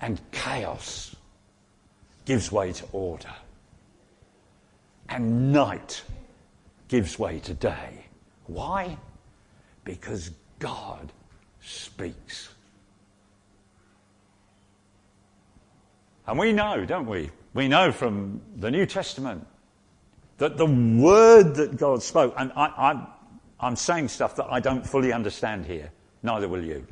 And 0.00 0.18
chaos 0.32 1.14
gives 2.24 2.50
way 2.50 2.72
to 2.72 2.86
order. 2.90 3.34
And 5.10 5.52
night 5.52 6.02
gives 6.88 7.18
way 7.18 7.38
to 7.40 7.52
day. 7.52 8.06
Why? 8.46 8.96
Because 9.84 10.30
God 10.58 11.12
speaks. 11.60 12.48
And 16.26 16.38
we 16.38 16.54
know, 16.54 16.86
don't 16.86 17.06
we? 17.06 17.28
We 17.52 17.68
know 17.68 17.92
from 17.92 18.40
the 18.56 18.70
New 18.70 18.86
Testament 18.86 19.46
that 20.38 20.56
the 20.56 20.64
word 20.64 21.56
that 21.56 21.76
God 21.76 22.02
spoke, 22.02 22.32
and 22.38 22.50
I, 22.56 23.06
am 23.60 23.76
saying 23.76 24.08
stuff 24.08 24.34
that 24.36 24.46
I 24.50 24.60
don't 24.60 24.86
fully 24.86 25.12
understand 25.12 25.66
here, 25.66 25.90
neither 26.26 26.48
will 26.48 26.62
you, 26.62 26.86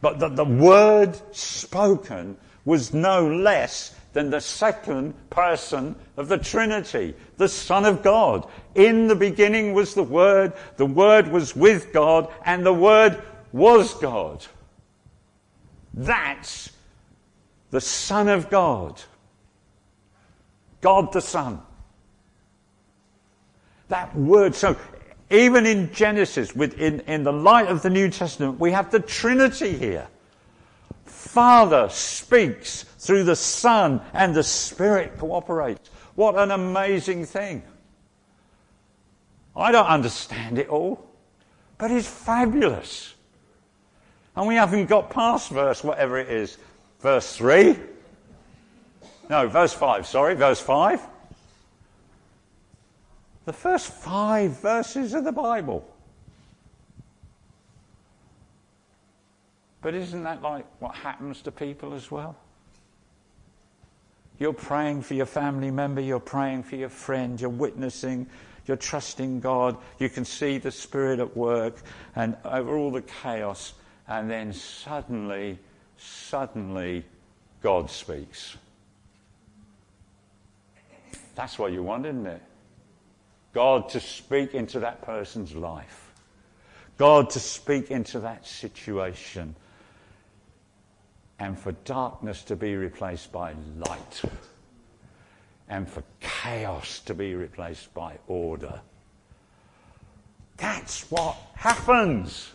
but 0.00 0.18
that 0.20 0.36
the 0.36 0.44
word 0.44 1.20
spoken 1.36 2.38
was 2.64 2.94
no 2.94 3.28
less 3.28 3.94
than 4.12 4.30
the 4.30 4.40
second 4.40 5.14
person 5.30 5.94
of 6.16 6.28
the 6.28 6.38
Trinity, 6.38 7.14
the 7.36 7.48
Son 7.48 7.84
of 7.84 8.02
God. 8.02 8.48
In 8.74 9.06
the 9.06 9.14
beginning 9.14 9.74
was 9.74 9.94
the 9.94 10.02
Word, 10.02 10.52
the 10.76 10.86
Word 10.86 11.28
was 11.28 11.54
with 11.54 11.92
God, 11.92 12.32
and 12.44 12.64
the 12.64 12.72
Word 12.72 13.22
was 13.52 13.94
God. 13.94 14.44
That's 15.94 16.70
the 17.70 17.80
Son 17.80 18.28
of 18.28 18.50
God. 18.50 19.00
God 20.80 21.12
the 21.12 21.20
Son. 21.20 21.60
That 23.88 24.14
word. 24.14 24.54
So 24.54 24.76
even 25.30 25.66
in 25.66 25.92
Genesis, 25.92 26.54
within, 26.54 27.00
in 27.00 27.22
the 27.22 27.32
light 27.32 27.68
of 27.68 27.82
the 27.82 27.90
New 27.90 28.08
Testament, 28.10 28.58
we 28.58 28.72
have 28.72 28.90
the 28.90 29.00
Trinity 29.00 29.76
here. 29.76 30.08
Father 31.04 31.88
speaks 31.90 32.84
through 32.98 33.24
the 33.24 33.36
Son 33.36 34.00
and 34.14 34.34
the 34.34 34.42
Spirit 34.42 35.18
cooperates. 35.18 35.90
What 36.14 36.36
an 36.36 36.50
amazing 36.50 37.26
thing. 37.26 37.62
I 39.54 39.72
don't 39.72 39.86
understand 39.86 40.58
it 40.58 40.68
all, 40.68 41.04
but 41.76 41.90
it's 41.90 42.08
fabulous. 42.08 43.14
And 44.36 44.46
we 44.46 44.54
haven't 44.54 44.86
got 44.86 45.10
past 45.10 45.50
verse 45.50 45.84
whatever 45.84 46.18
it 46.18 46.28
is. 46.28 46.56
Verse 47.00 47.36
3. 47.36 47.76
No, 49.28 49.48
verse 49.48 49.74
5, 49.74 50.06
sorry, 50.06 50.34
verse 50.34 50.60
5. 50.60 51.06
The 53.48 53.54
first 53.54 53.90
five 53.90 54.60
verses 54.60 55.14
of 55.14 55.24
the 55.24 55.32
Bible. 55.32 55.82
But 59.80 59.94
isn't 59.94 60.22
that 60.24 60.42
like 60.42 60.66
what 60.80 60.94
happens 60.94 61.40
to 61.40 61.50
people 61.50 61.94
as 61.94 62.10
well? 62.10 62.36
You're 64.38 64.52
praying 64.52 65.00
for 65.00 65.14
your 65.14 65.24
family 65.24 65.70
member, 65.70 66.02
you're 66.02 66.20
praying 66.20 66.64
for 66.64 66.76
your 66.76 66.90
friend, 66.90 67.40
you're 67.40 67.48
witnessing, 67.48 68.26
you're 68.66 68.76
trusting 68.76 69.40
God, 69.40 69.78
you 69.98 70.10
can 70.10 70.26
see 70.26 70.58
the 70.58 70.70
Spirit 70.70 71.18
at 71.18 71.34
work 71.34 71.80
and 72.16 72.36
over 72.44 72.76
all 72.76 72.90
the 72.90 73.00
chaos, 73.00 73.72
and 74.08 74.30
then 74.30 74.52
suddenly, 74.52 75.58
suddenly, 75.96 77.02
God 77.62 77.90
speaks. 77.90 78.58
That's 81.34 81.58
what 81.58 81.72
you 81.72 81.82
want, 81.82 82.04
isn't 82.04 82.26
it? 82.26 82.42
God 83.58 83.88
to 83.88 83.98
speak 83.98 84.54
into 84.54 84.78
that 84.78 85.02
person's 85.02 85.52
life. 85.52 86.12
God 86.96 87.28
to 87.30 87.40
speak 87.40 87.90
into 87.90 88.20
that 88.20 88.46
situation 88.46 89.56
and 91.40 91.58
for 91.58 91.72
darkness 91.84 92.44
to 92.44 92.54
be 92.54 92.76
replaced 92.76 93.32
by 93.32 93.56
light, 93.76 94.22
and 95.68 95.90
for 95.90 96.04
chaos 96.20 97.00
to 97.00 97.14
be 97.14 97.34
replaced 97.34 97.92
by 97.94 98.16
order. 98.28 98.80
That's 100.56 101.10
what 101.10 101.36
happens 101.54 102.52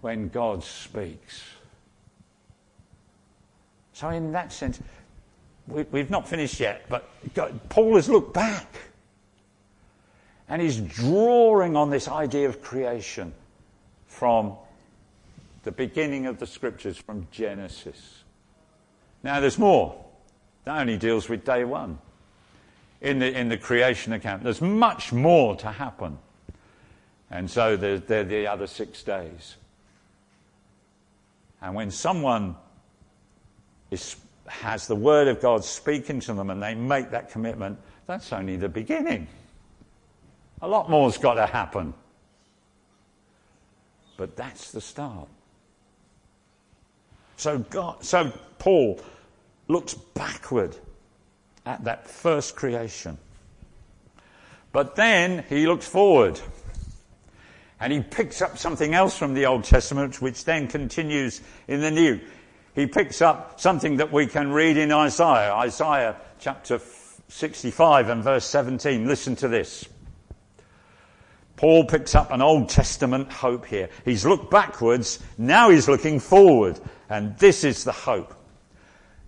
when 0.00 0.28
God 0.28 0.64
speaks. 0.64 1.40
So, 3.92 4.08
in 4.08 4.32
that 4.32 4.52
sense, 4.52 4.80
we, 5.68 6.00
have 6.00 6.10
not 6.10 6.26
finished 6.26 6.58
yet, 6.58 6.86
but 6.88 7.08
God, 7.32 7.60
Paul 7.68 7.94
has 7.94 8.08
looked 8.08 8.34
back 8.34 8.74
and 10.48 10.60
he's 10.60 10.78
drawing 10.78 11.76
on 11.76 11.90
this 11.90 12.08
idea 12.08 12.48
of 12.48 12.60
creation 12.60 13.32
from 14.06 14.54
the 15.62 15.72
beginning 15.72 16.26
of 16.26 16.38
the 16.38 16.46
scriptures 16.46 16.96
from 16.96 17.26
Genesis. 17.30 18.22
Now, 19.22 19.40
there's 19.40 19.58
more. 19.58 20.04
That 20.64 20.80
only 20.80 20.96
deals 20.96 21.28
with 21.28 21.44
day 21.44 21.64
one 21.64 21.98
in 23.00 23.18
the, 23.18 23.38
in 23.38 23.48
the 23.48 23.56
creation 23.56 24.12
account. 24.12 24.42
There's 24.42 24.60
much 24.60 25.12
more 25.12 25.56
to 25.56 25.68
happen. 25.70 26.18
And 27.30 27.50
so 27.50 27.76
there, 27.76 28.20
are 28.20 28.24
the 28.24 28.46
other 28.46 28.66
six 28.66 29.02
days. 29.02 29.56
And 31.60 31.74
when 31.74 31.90
someone 31.90 32.56
is, 33.90 34.16
has 34.46 34.86
the 34.86 34.96
Word 34.96 35.28
of 35.28 35.40
God 35.40 35.64
speaking 35.64 36.20
to 36.20 36.34
them 36.34 36.50
and 36.50 36.62
they 36.62 36.74
make 36.74 37.10
that 37.10 37.30
commitment, 37.30 37.78
that's 38.06 38.32
only 38.32 38.56
the 38.56 38.68
beginning. 38.68 39.26
A 40.64 40.66
lot 40.66 40.88
more's 40.88 41.18
got 41.18 41.34
to 41.34 41.44
happen. 41.44 41.92
But 44.16 44.34
that's 44.34 44.70
the 44.70 44.80
start. 44.80 45.28
So, 47.36 47.58
God, 47.58 48.02
so 48.02 48.32
Paul 48.58 48.98
looks 49.68 49.92
backward 49.92 50.74
at 51.66 51.84
that 51.84 52.08
first 52.08 52.56
creation. 52.56 53.18
But 54.72 54.96
then 54.96 55.44
he 55.50 55.66
looks 55.66 55.86
forward 55.86 56.40
and 57.78 57.92
he 57.92 58.00
picks 58.00 58.40
up 58.40 58.56
something 58.56 58.94
else 58.94 59.18
from 59.18 59.34
the 59.34 59.44
Old 59.44 59.64
Testament, 59.64 60.22
which 60.22 60.46
then 60.46 60.66
continues 60.66 61.42
in 61.68 61.82
the 61.82 61.90
New. 61.90 62.20
He 62.74 62.86
picks 62.86 63.20
up 63.20 63.60
something 63.60 63.98
that 63.98 64.10
we 64.10 64.26
can 64.26 64.50
read 64.50 64.78
in 64.78 64.92
Isaiah, 64.92 65.52
Isaiah 65.52 66.16
chapter 66.38 66.80
65 67.28 68.08
and 68.08 68.24
verse 68.24 68.46
17. 68.46 69.06
Listen 69.06 69.36
to 69.36 69.48
this. 69.48 69.86
Paul 71.56 71.84
picks 71.84 72.14
up 72.14 72.30
an 72.32 72.42
Old 72.42 72.68
Testament 72.68 73.30
hope 73.30 73.66
here. 73.66 73.88
He's 74.04 74.26
looked 74.26 74.50
backwards, 74.50 75.20
now 75.38 75.70
he's 75.70 75.88
looking 75.88 76.18
forward. 76.20 76.80
And 77.08 77.36
this 77.38 77.64
is 77.64 77.84
the 77.84 77.92
hope. 77.92 78.34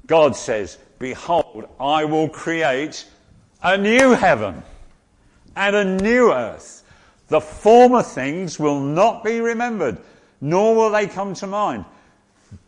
God 0.07 0.35
says, 0.35 0.79
Behold, 0.99 1.69
I 1.79 2.05
will 2.05 2.29
create 2.29 3.07
a 3.63 3.77
new 3.77 4.13
heaven 4.13 4.63
and 5.55 5.77
a 5.77 5.85
new 5.85 6.33
earth. 6.33 6.85
The 7.29 7.41
former 7.41 8.03
things 8.03 8.59
will 8.59 8.81
not 8.81 9.25
be 9.25 9.41
remembered, 9.41 9.99
nor 10.41 10.75
will 10.75 10.91
they 10.91 11.07
come 11.07 11.35
to 11.35 11.47
mind. 11.47 11.85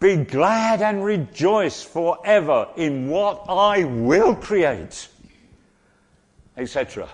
Be 0.00 0.16
glad 0.16 0.82
and 0.82 1.04
rejoice 1.04 1.82
forever 1.82 2.68
in 2.76 3.08
what 3.08 3.44
I 3.48 3.84
will 3.84 4.34
create, 4.34 5.08
etc. 6.56 7.08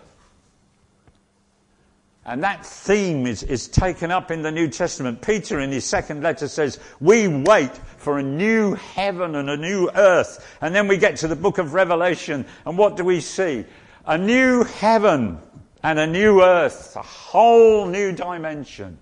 And 2.26 2.42
that 2.42 2.64
theme 2.64 3.26
is, 3.26 3.42
is 3.42 3.68
taken 3.68 4.10
up 4.10 4.30
in 4.30 4.40
the 4.40 4.50
New 4.50 4.68
Testament. 4.68 5.20
Peter, 5.20 5.60
in 5.60 5.70
his 5.70 5.84
second 5.84 6.22
letter, 6.22 6.48
says, 6.48 6.78
We 6.98 7.28
wait 7.28 7.76
for 7.98 8.18
a 8.18 8.22
new 8.22 8.74
heaven 8.74 9.34
and 9.34 9.50
a 9.50 9.56
new 9.56 9.90
earth. 9.94 10.56
And 10.62 10.74
then 10.74 10.88
we 10.88 10.96
get 10.96 11.16
to 11.16 11.28
the 11.28 11.36
book 11.36 11.58
of 11.58 11.74
Revelation, 11.74 12.46
and 12.64 12.78
what 12.78 12.96
do 12.96 13.04
we 13.04 13.20
see? 13.20 13.66
A 14.06 14.16
new 14.16 14.64
heaven 14.64 15.38
and 15.82 15.98
a 15.98 16.06
new 16.06 16.42
earth, 16.42 16.96
a 16.96 17.02
whole 17.02 17.86
new 17.86 18.10
dimension. 18.12 18.96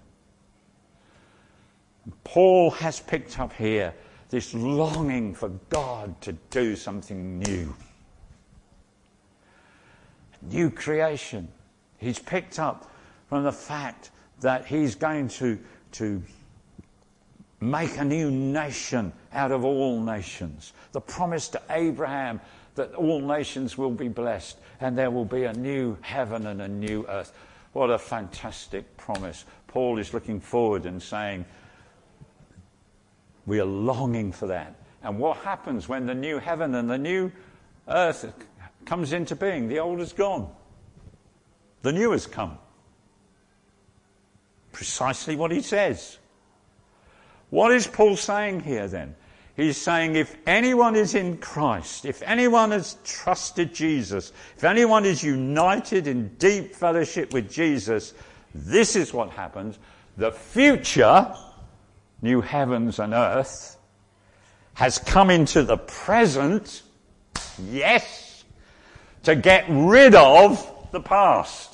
Paul 2.25 2.73
has 2.73 2.99
picked 2.99 3.39
up 3.39 3.53
here 3.53 3.95
this 4.31 4.53
longing 4.53 5.35
for 5.35 5.51
God 5.69 6.21
to 6.23 6.33
do 6.51 6.75
something 6.75 7.39
new. 7.39 7.73
New 10.41 10.71
creation. 10.71 11.47
He's 11.99 12.19
picked 12.19 12.59
up 12.59 12.92
from 13.33 13.45
the 13.45 13.51
fact 13.51 14.11
that 14.43 14.67
he's 14.67 14.95
going 14.95 15.27
to, 15.27 15.59
to 15.91 16.23
make 17.61 17.97
a 17.97 18.05
new 18.05 18.31
nation 18.31 19.11
out 19.33 19.51
of 19.51 19.65
all 19.65 19.99
nations. 20.03 20.75
The 20.93 21.01
promise 21.01 21.49
to 21.49 21.63
Abraham 21.71 22.43
that 22.75 22.93
all 22.93 23.23
nations 23.23 23.79
will 23.79 23.91
be 23.91 24.09
blessed 24.09 24.59
and 24.83 24.99
there 24.99 25.11
will 25.11 25.25
be 25.25 25.45
a 25.45 25.55
new 25.55 25.97
heaven 26.03 26.47
and 26.47 26.61
a 26.61 26.69
new 26.69 27.07
earth. 27.09 27.33
What 27.73 27.89
a 27.89 27.99
fantastic 27.99 28.99
promise. 28.99 29.47
Paul 29.67 29.99
is 29.99 30.13
looking 30.13 30.39
forward 30.39 30.85
and 30.85 31.03
saying, 31.03 31.47
We 33.47 33.61
are 33.61 33.65
longing 33.65 34.33
for 34.33 34.49
that. 34.49 34.75
And 35.03 35.19
what 35.19 35.39
happens 35.39 35.89
when 35.89 36.05
the 36.05 36.15
new 36.15 36.39
heaven 36.39 36.75
and 36.75 36.91
the 36.91 36.99
new 36.99 37.33
earth 37.89 38.31
comes 38.85 39.15
into 39.15 39.35
being? 39.35 39.69
The 39.69 39.79
old 39.79 40.01
is 40.01 40.13
gone, 40.13 40.53
the 41.81 41.93
new 41.93 42.11
has 42.11 42.27
come. 42.27 42.59
Precisely 44.73 45.37
what 45.37 45.51
he 45.51 45.61
says. 45.61 46.19
What 47.51 47.73
is 47.73 47.87
Paul 47.87 48.17
saying 48.17 48.61
here 48.61 48.89
then? 48.89 49.15
He's 49.55 49.77
saying 49.77 50.17
if 50.17 50.35
anyone 50.47 50.97
is 50.97 51.15
in 51.15 51.37
Christ, 51.37 52.07
if 52.07 52.23
anyone 52.23 52.71
has 52.71 52.97
trusted 53.05 53.75
Jesus, 53.75 54.33
if 54.57 54.65
anyone 54.65 55.05
is 55.05 55.23
united 55.23 56.07
in 56.07 56.29
deep 56.37 56.75
fellowship 56.75 57.35
with 57.35 57.53
Jesus, 57.53 58.15
this 58.55 58.97
is 58.97 59.13
what 59.13 59.31
happens. 59.31 59.79
The 60.17 60.33
future, 60.33 61.35
new 62.23 62.41
heavens 62.41 62.99
and 62.99 63.13
earth, 63.13 63.77
has 64.75 64.99
come 64.99 65.29
into 65.29 65.63
the 65.63 65.77
present, 65.77 66.83
yes, 67.71 68.45
to 69.25 69.37
get 69.37 69.67
rid 69.69 70.15
of 70.15 70.67
the 70.93 71.01
past. 71.01 71.72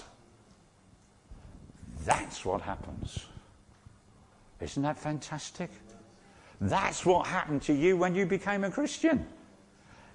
That's 2.09 2.43
what 2.43 2.63
happens. 2.63 3.27
Isn't 4.63 4.83
that 4.83 4.99
fantastic? 4.99 5.71
That's 6.59 7.05
what 7.05 7.27
happened 7.27 7.61
to 7.65 7.75
you 7.75 7.99
when 7.99 8.15
you 8.15 8.25
became 8.25 8.65
a 8.65 8.71
Christian. 8.71 9.27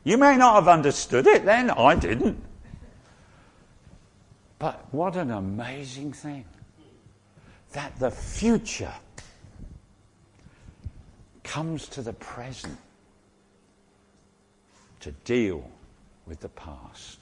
You 0.04 0.18
may 0.18 0.36
not 0.36 0.56
have 0.56 0.68
understood 0.68 1.28
it 1.28 1.46
then, 1.46 1.70
I 1.70 1.94
didn't. 1.94 2.44
But 4.58 4.88
what 4.92 5.16
an 5.16 5.30
amazing 5.30 6.14
thing 6.14 6.46
that 7.74 8.00
the 8.00 8.10
future 8.10 8.94
comes 11.44 11.88
to 11.90 12.02
the 12.02 12.14
present 12.14 12.80
to 15.02 15.12
deal 15.12 15.70
with 16.26 16.40
the 16.40 16.50
past. 16.50 17.20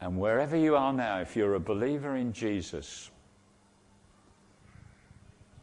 And 0.00 0.18
wherever 0.18 0.56
you 0.56 0.76
are 0.76 0.92
now, 0.92 1.20
if 1.20 1.36
you're 1.36 1.54
a 1.54 1.60
believer 1.60 2.16
in 2.16 2.32
Jesus, 2.32 3.10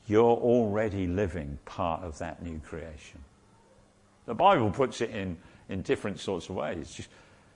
you're 0.06 0.24
already 0.24 1.08
living 1.08 1.58
part 1.66 2.04
of 2.04 2.18
that 2.20 2.42
new 2.44 2.60
creation. 2.60 3.20
The 4.26 4.36
Bible 4.36 4.70
puts 4.70 5.02
it 5.02 5.10
in, 5.10 5.38
in 5.70 5.82
different 5.82 6.20
sorts 6.20 6.50
of 6.50 6.56
ways. 6.56 7.08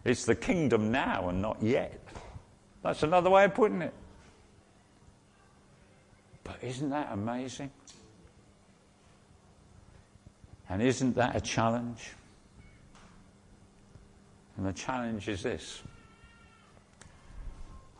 It's 0.03 0.25
the 0.25 0.35
kingdom 0.35 0.91
now 0.91 1.29
and 1.29 1.41
not 1.41 1.61
yet. 1.61 1.99
That's 2.81 3.03
another 3.03 3.29
way 3.29 3.45
of 3.45 3.53
putting 3.53 3.81
it. 3.81 3.93
But 6.43 6.57
isn't 6.63 6.89
that 6.89 7.09
amazing? 7.11 7.69
And 10.67 10.81
isn't 10.81 11.15
that 11.15 11.35
a 11.35 11.41
challenge? 11.41 12.11
And 14.57 14.65
the 14.65 14.73
challenge 14.73 15.27
is 15.27 15.43
this 15.43 15.83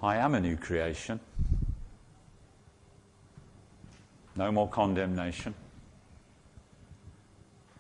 I 0.04 0.18
am 0.18 0.34
a 0.34 0.40
new 0.42 0.58
creation. 0.58 1.20
No 4.36 4.52
more 4.52 4.68
condemnation. 4.68 5.54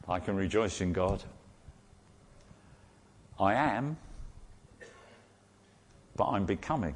I 0.08 0.20
can 0.20 0.36
rejoice 0.36 0.82
in 0.82 0.94
God. 0.94 1.24
I 3.40 3.56
am, 3.56 3.98
but 6.16 6.26
I'm 6.26 6.46
becoming. 6.46 6.96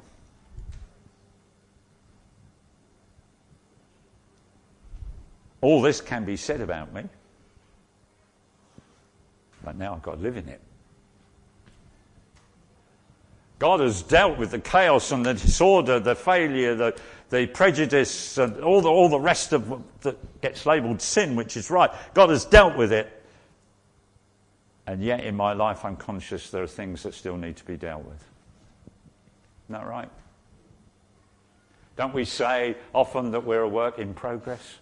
All 5.60 5.82
this 5.82 6.00
can 6.00 6.24
be 6.24 6.36
said 6.36 6.60
about 6.60 6.92
me, 6.92 7.02
but 9.64 9.76
now 9.76 9.94
I've 9.94 10.02
got 10.02 10.16
to 10.16 10.20
live 10.20 10.36
in 10.36 10.48
it. 10.48 10.60
God 13.58 13.80
has 13.80 14.02
dealt 14.02 14.38
with 14.38 14.50
the 14.50 14.58
chaos 14.58 15.12
and 15.12 15.24
the 15.24 15.34
disorder, 15.34 15.98
the 15.98 16.14
failure, 16.14 16.74
the, 16.74 16.96
the 17.30 17.46
prejudice, 17.46 18.36
and 18.36 18.60
all 18.60 18.82
the, 18.82 18.88
all 18.88 19.08
the 19.08 19.20
rest 19.20 19.52
of 19.52 19.82
that 20.02 20.40
gets 20.42 20.66
labelled 20.66 21.00
sin, 21.00 21.36
which 21.36 21.56
is 21.56 21.70
right. 21.70 21.90
God 22.12 22.30
has 22.30 22.44
dealt 22.44 22.76
with 22.76 22.92
it. 22.92 23.12
And 24.86 25.02
yet 25.02 25.24
in 25.24 25.36
my 25.36 25.52
life, 25.52 25.84
I'm 25.84 25.96
conscious 25.96 26.50
there 26.50 26.62
are 26.62 26.68
things 26.68 27.02
that 27.02 27.14
still 27.14 27.36
need 27.36 27.56
to 27.56 27.64
be 27.64 27.76
dealt 27.76 28.04
with. 28.04 28.24
Isn't 29.64 29.80
that 29.80 29.86
right? 29.86 30.10
Don't 31.96 32.14
we 32.14 32.24
say 32.26 32.76
often 32.94 33.30
that 33.30 33.44
we're 33.44 33.62
a 33.62 33.68
work 33.68 33.98
in 33.98 34.12
progress? 34.12 34.78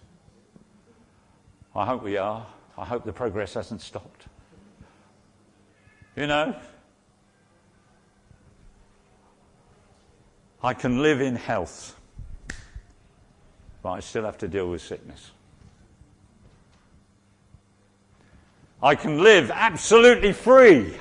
I 1.73 1.85
hope 1.85 2.03
we 2.03 2.17
are. 2.17 2.45
I 2.77 2.85
hope 2.85 3.05
the 3.05 3.13
progress 3.13 3.53
hasn't 3.53 3.81
stopped. 3.81 4.25
You 6.15 6.27
know, 6.27 6.55
I 10.65 10.73
can 10.73 11.03
live 11.03 11.21
in 11.21 11.35
health, 11.35 11.95
but 13.83 13.91
I 13.91 13.99
still 13.99 14.23
have 14.23 14.39
to 14.39 14.47
deal 14.47 14.67
with 14.67 14.81
sickness. 14.81 15.29
I 18.81 18.95
can 18.95 19.21
live 19.21 19.51
absolutely 19.51 20.33
free, 20.33 20.95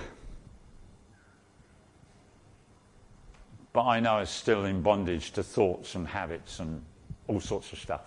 but 3.72 3.87
I 3.87 4.00
know 4.00 4.16
I'm 4.16 4.27
still 4.27 4.66
in 4.66 4.83
bondage 4.83 5.31
to 5.31 5.42
thoughts 5.42 5.94
and 5.94 6.07
habits 6.07 6.61
and 6.61 6.83
all 7.27 7.40
sorts 7.40 7.72
of 7.72 7.79
stuff. 7.79 8.03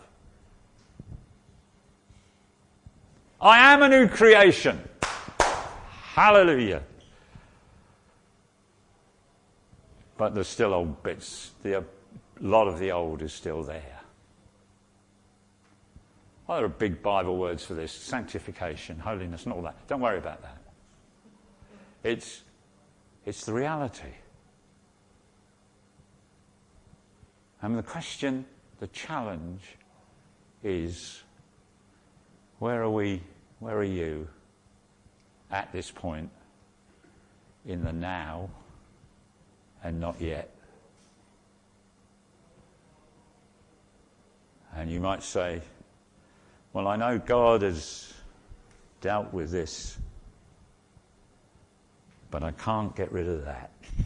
I 3.41 3.73
am 3.73 3.81
a 3.81 3.89
new 3.89 4.07
creation. 4.07 4.87
Hallelujah. 6.13 6.83
But 10.17 10.33
there's 10.33 10.47
still 10.47 10.73
old 10.73 11.01
bits. 11.03 11.51
The, 11.61 11.79
a 11.79 11.83
lot 12.41 12.67
of 12.67 12.79
the 12.79 12.91
old 12.91 13.21
is 13.21 13.33
still 13.33 13.63
there. 13.63 13.99
Well, 16.47 16.57
there 16.57 16.65
are 16.65 16.69
big 16.69 17.01
Bible 17.01 17.37
words 17.37 17.63
for 17.63 17.73
this 17.73 17.91
sanctification, 17.91 18.99
holiness, 18.99 19.43
and 19.43 19.53
all 19.53 19.61
that. 19.63 19.75
Don't 19.87 20.01
worry 20.01 20.17
about 20.17 20.41
that. 20.41 20.57
It's, 22.03 22.41
it's 23.25 23.45
the 23.45 23.53
reality. 23.53 24.13
And 27.61 27.77
the 27.77 27.83
question, 27.83 28.45
the 28.79 28.87
challenge 28.87 29.61
is 30.63 31.21
where 32.59 32.81
are 32.81 32.89
we, 32.89 33.21
where 33.59 33.75
are 33.75 33.83
you 33.83 34.27
at 35.51 35.71
this 35.73 35.91
point 35.91 36.29
in 37.65 37.83
the 37.83 37.93
now? 37.93 38.49
and 39.87 39.99
not 40.01 40.19
yet. 40.19 40.53
And 44.75 44.91
you 44.91 44.99
might 44.99 45.23
say, 45.23 45.61
Well, 46.73 46.89
I 46.89 46.97
know 46.97 47.17
God 47.17 47.61
has 47.61 48.13
dealt 48.99 49.33
with 49.33 49.49
this, 49.49 49.97
but 52.29 52.43
I 52.43 52.51
can't 52.51 52.93
get 52.97 53.13
rid 53.13 53.29
of 53.29 53.45
that. 53.45 53.71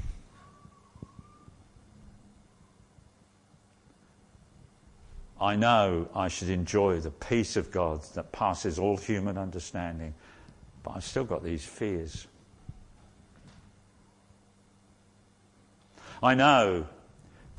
I 5.41 5.55
know 5.55 6.07
I 6.13 6.27
should 6.27 6.49
enjoy 6.49 6.99
the 6.99 7.09
peace 7.09 7.57
of 7.57 7.71
God 7.71 8.03
that 8.13 8.31
passes 8.31 8.77
all 8.77 8.97
human 8.97 9.39
understanding, 9.39 10.13
but 10.83 10.91
I've 10.91 11.03
still 11.03 11.23
got 11.23 11.43
these 11.43 11.65
fears. 11.65 12.27
I 16.23 16.35
know 16.35 16.85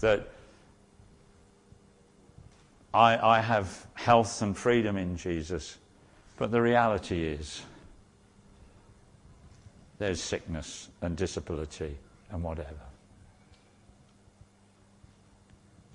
that 0.01 0.29
I, 2.95 3.17
I 3.17 3.41
have 3.41 3.87
health 3.95 4.43
and 4.43 4.57
freedom 4.57 4.97
in 4.97 5.17
Jesus, 5.17 5.79
but 6.37 6.51
the 6.51 6.61
reality 6.61 7.25
is 7.25 7.63
there's 9.99 10.21
sickness 10.21 10.89
and 11.01 11.17
disability 11.17 11.97
and 12.31 12.43
whatever. 12.43 12.69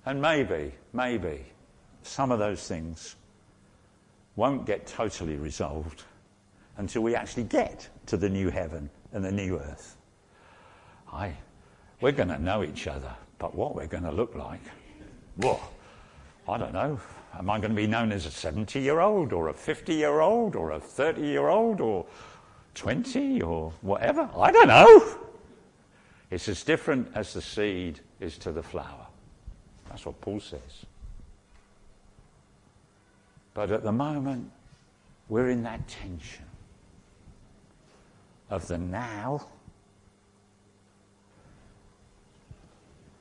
And 0.06 0.21
maybe, 0.21 0.73
maybe, 0.93 1.45
some 2.03 2.32
of 2.32 2.39
those 2.39 2.65
things 2.65 3.15
won't 4.38 4.65
get 4.65 4.88
totally 4.88 5.36
resolved 5.36 6.03
until 6.77 7.01
we 7.01 7.15
actually 7.15 7.43
get 7.43 7.89
to 8.06 8.17
the 8.17 8.30
new 8.30 8.49
heaven 8.49 8.89
and 9.12 9.23
the 9.25 9.32
new 9.32 9.60
earth. 9.60 9.97
I, 11.12 11.34
we're 12.02 12.12
going 12.12 12.30
to 12.30 12.42
know 12.42 12.64
each 12.64 12.88
other, 12.88 13.14
but 13.40 13.56
what 13.56 13.76
we're 13.76 13.88
going 13.88 14.04
to 14.04 14.12
look 14.12 14.36
like, 14.36 14.62
whoa, 15.38 15.60
I 16.48 16.58
don't 16.58 16.74
know. 16.74 17.00
Am 17.38 17.50
I 17.50 17.60
going 17.60 17.72
to 17.72 17.76
be 17.76 17.88
known 17.88 18.12
as 18.12 18.26
a 18.26 18.32
70 18.32 18.80
year 18.80 19.00
old 19.00 19.34
or 19.34 19.50
a 19.50 19.54
50 19.54 19.94
year 19.94 20.22
old 20.22 20.56
or 20.56 20.72
a 20.72 20.80
30 20.80 21.22
year 21.22 21.48
old 21.48 21.82
or 21.82 22.06
20 22.76 23.42
or 23.42 23.72
whatever? 23.82 24.30
I 24.36 24.52
don't 24.52 24.68
know. 24.68 25.20
It's 26.32 26.50
as 26.50 26.64
different 26.64 27.10
as 27.16 27.34
the 27.34 27.42
seed 27.42 28.00
is 28.20 28.38
to 28.40 28.52
the 28.52 28.64
flower. 28.64 29.08
That's 29.90 30.06
what 30.06 30.20
Paul 30.22 30.40
says. 30.40 30.86
But 33.54 33.72
at 33.72 33.84
the 33.84 33.92
moment, 33.92 34.52
we're 35.30 35.50
in 35.50 35.64
that 35.64 35.88
tension 35.88 36.46
of 38.50 38.68
the 38.68 38.78
now, 38.78 39.48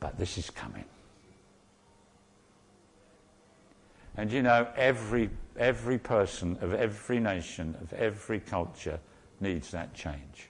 but 0.01 0.19
this 0.19 0.39
is 0.39 0.51
coming. 0.51 0.85
And 4.17 4.33
you 4.33 4.43
know, 4.43 4.67
every, 4.77 5.31
every 5.59 5.99
person 5.99 6.57
of 6.61 6.73
every 6.73 7.21
nation, 7.21 7.77
of 7.81 7.93
every 7.93 8.41
culture 8.41 8.99
needs 9.41 9.71
that 9.73 9.93
change. 9.95 10.49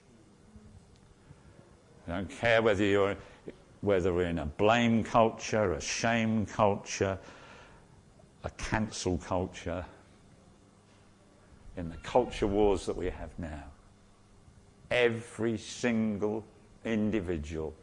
I 2.07 2.13
don't 2.13 2.31
care 2.31 2.63
whether 2.63 2.85
you're 2.85 3.17
whether 3.81 4.13
we're 4.13 4.27
in 4.27 4.39
a 4.39 4.47
blame 4.47 5.05
culture, 5.05 5.73
a 5.75 5.81
shame 5.81 6.47
culture, 6.47 7.19
a 8.43 8.51
cancel 8.51 9.19
culture, 9.19 9.85
in 11.77 11.89
the 11.91 11.97
culture 11.99 12.47
wars 12.47 12.87
that 12.87 12.97
we 12.97 13.07
have 13.07 13.31
now. 13.39 13.65
Every 14.91 15.59
single 15.59 16.45
individual 16.85 17.75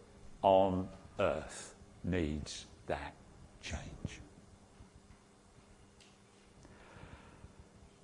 on 0.41 0.87
earth 1.19 1.75
needs 2.03 2.65
that 2.87 3.13
change. 3.61 4.19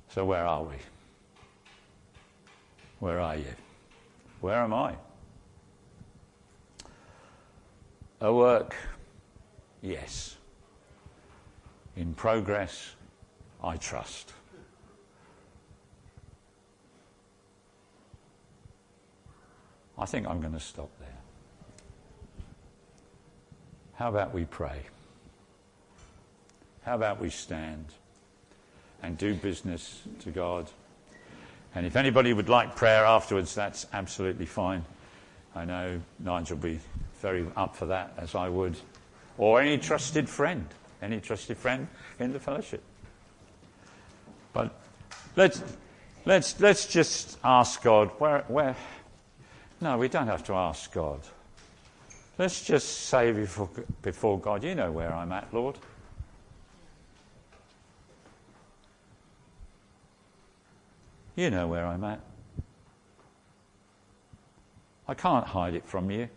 So, 0.09 0.25
where 0.25 0.45
are 0.45 0.63
we? 0.63 0.75
Where 2.99 3.19
are 3.19 3.35
you? 3.35 3.53
Where 4.41 4.57
am 4.57 4.73
I? 4.73 4.95
A 8.21 8.33
work? 8.33 8.75
Yes. 9.81 10.37
In 11.95 12.13
progress? 12.13 12.95
I 13.63 13.77
trust. 13.77 14.33
I 19.97 20.05
think 20.05 20.27
I'm 20.27 20.39
going 20.39 20.53
to 20.53 20.59
stop 20.59 20.89
there. 20.99 21.07
How 23.99 24.07
about 24.07 24.33
we 24.33 24.45
pray? 24.45 24.83
How 26.83 26.95
about 26.95 27.19
we 27.19 27.29
stand 27.29 27.83
and 29.03 29.17
do 29.17 29.33
business 29.33 30.01
to 30.21 30.31
God? 30.31 30.69
And 31.75 31.85
if 31.85 31.97
anybody 31.97 32.31
would 32.31 32.47
like 32.47 32.77
prayer 32.77 33.03
afterwards, 33.03 33.53
that's 33.53 33.85
absolutely 33.91 34.45
fine. 34.45 34.85
I 35.53 35.65
know 35.65 35.99
Nigel 36.17 36.55
will 36.55 36.63
be 36.63 36.79
very 37.19 37.45
up 37.57 37.75
for 37.75 37.87
that, 37.87 38.13
as 38.17 38.35
I 38.35 38.47
would. 38.47 38.77
Or 39.37 39.59
any 39.59 39.77
trusted 39.77 40.29
friend, 40.29 40.65
any 41.01 41.19
trusted 41.19 41.57
friend 41.57 41.89
in 42.19 42.31
the 42.31 42.39
fellowship. 42.39 42.81
But 44.53 44.79
let's, 45.35 45.61
let's, 46.23 46.57
let's 46.61 46.85
just 46.85 47.37
ask 47.43 47.83
God 47.83 48.11
where, 48.17 48.45
where. 48.47 48.77
No, 49.81 49.97
we 49.97 50.07
don't 50.07 50.27
have 50.27 50.45
to 50.45 50.53
ask 50.53 50.89
God. 50.93 51.19
Let's 52.39 52.63
just 52.63 52.87
say 53.09 53.33
before, 53.33 53.69
before 54.01 54.39
God, 54.39 54.63
you 54.63 54.73
know 54.73 54.93
where 54.93 55.13
I'm 55.13 55.29
at, 55.33 55.53
Lord. 55.53 55.77
You 61.35 61.49
know 61.49 61.67
where 61.67 61.85
I'm 61.85 62.01
at. 62.05 62.21
I 65.05 65.13
can't 65.15 65.45
hide 65.45 65.73
it 65.73 65.85
from 65.85 66.09
you. 66.09 66.29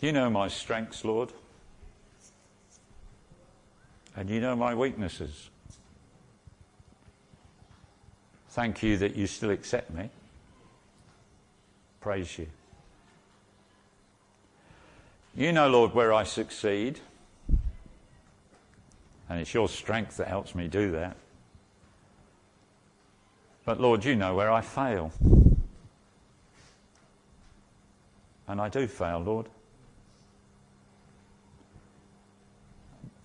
You 0.00 0.12
know 0.12 0.30
my 0.30 0.48
strengths, 0.48 1.04
Lord. 1.04 1.30
And 4.16 4.30
you 4.30 4.40
know 4.40 4.56
my 4.56 4.74
weaknesses. 4.74 5.50
Thank 8.48 8.82
you 8.82 8.96
that 8.96 9.14
you 9.14 9.26
still 9.26 9.50
accept 9.50 9.90
me. 9.90 10.08
Praise 12.06 12.38
you. 12.38 12.46
You 15.34 15.50
know, 15.52 15.68
Lord, 15.68 15.92
where 15.92 16.12
I 16.12 16.22
succeed. 16.22 17.00
And 19.28 19.40
it's 19.40 19.52
your 19.52 19.68
strength 19.68 20.18
that 20.18 20.28
helps 20.28 20.54
me 20.54 20.68
do 20.68 20.92
that. 20.92 21.16
But 23.64 23.80
Lord, 23.80 24.04
you 24.04 24.14
know 24.14 24.36
where 24.36 24.52
I 24.52 24.60
fail. 24.60 25.10
And 28.46 28.60
I 28.60 28.68
do 28.68 28.86
fail, 28.86 29.18
Lord. 29.18 29.48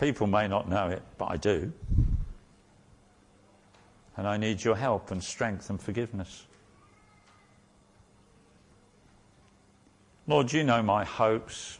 People 0.00 0.26
may 0.26 0.48
not 0.48 0.68
know 0.68 0.88
it, 0.88 1.02
but 1.18 1.26
I 1.26 1.36
do. 1.36 1.72
And 4.16 4.26
I 4.26 4.36
need 4.38 4.64
your 4.64 4.74
help 4.74 5.12
and 5.12 5.22
strength 5.22 5.70
and 5.70 5.80
forgiveness. 5.80 6.46
Lord, 10.26 10.52
you 10.52 10.62
know 10.62 10.82
my 10.82 11.04
hopes. 11.04 11.78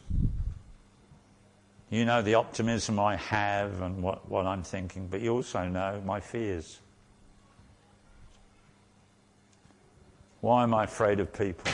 You 1.91 2.05
know 2.05 2.23
the 2.23 2.35
optimism 2.35 2.99
I 2.99 3.17
have 3.17 3.83
and 3.83 4.03
what, 4.03 4.29
what 4.29 4.47
I'm 4.47 4.63
thinking, 4.63 5.07
but 5.09 5.21
you 5.21 5.35
also 5.35 5.69
know 5.69 6.03
my 6.05 6.21
fears. 6.21 6.81
Why 10.41 10.65
am 10.65 10.75
I 10.75 10.85
afraid 10.85 11.21
of 11.21 11.33
people? 11.33 11.71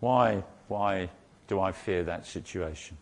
Why, 0.00 0.42
why 0.68 1.08
do 1.46 1.60
I 1.60 1.72
fear 1.72 2.02
that 2.04 2.26
situation? 2.26 2.98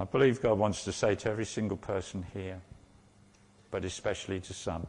I 0.00 0.04
believe 0.04 0.40
God 0.40 0.58
wants 0.58 0.84
to 0.84 0.92
say 0.92 1.14
to 1.14 1.30
every 1.30 1.44
single 1.44 1.76
person 1.76 2.24
here, 2.32 2.62
but 3.70 3.84
especially 3.84 4.40
to 4.40 4.54
some, 4.54 4.86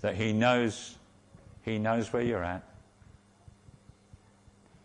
that 0.00 0.16
He 0.16 0.32
knows, 0.32 0.96
He 1.62 1.78
knows 1.78 2.12
where 2.12 2.22
you're 2.22 2.42
at. 2.42 2.64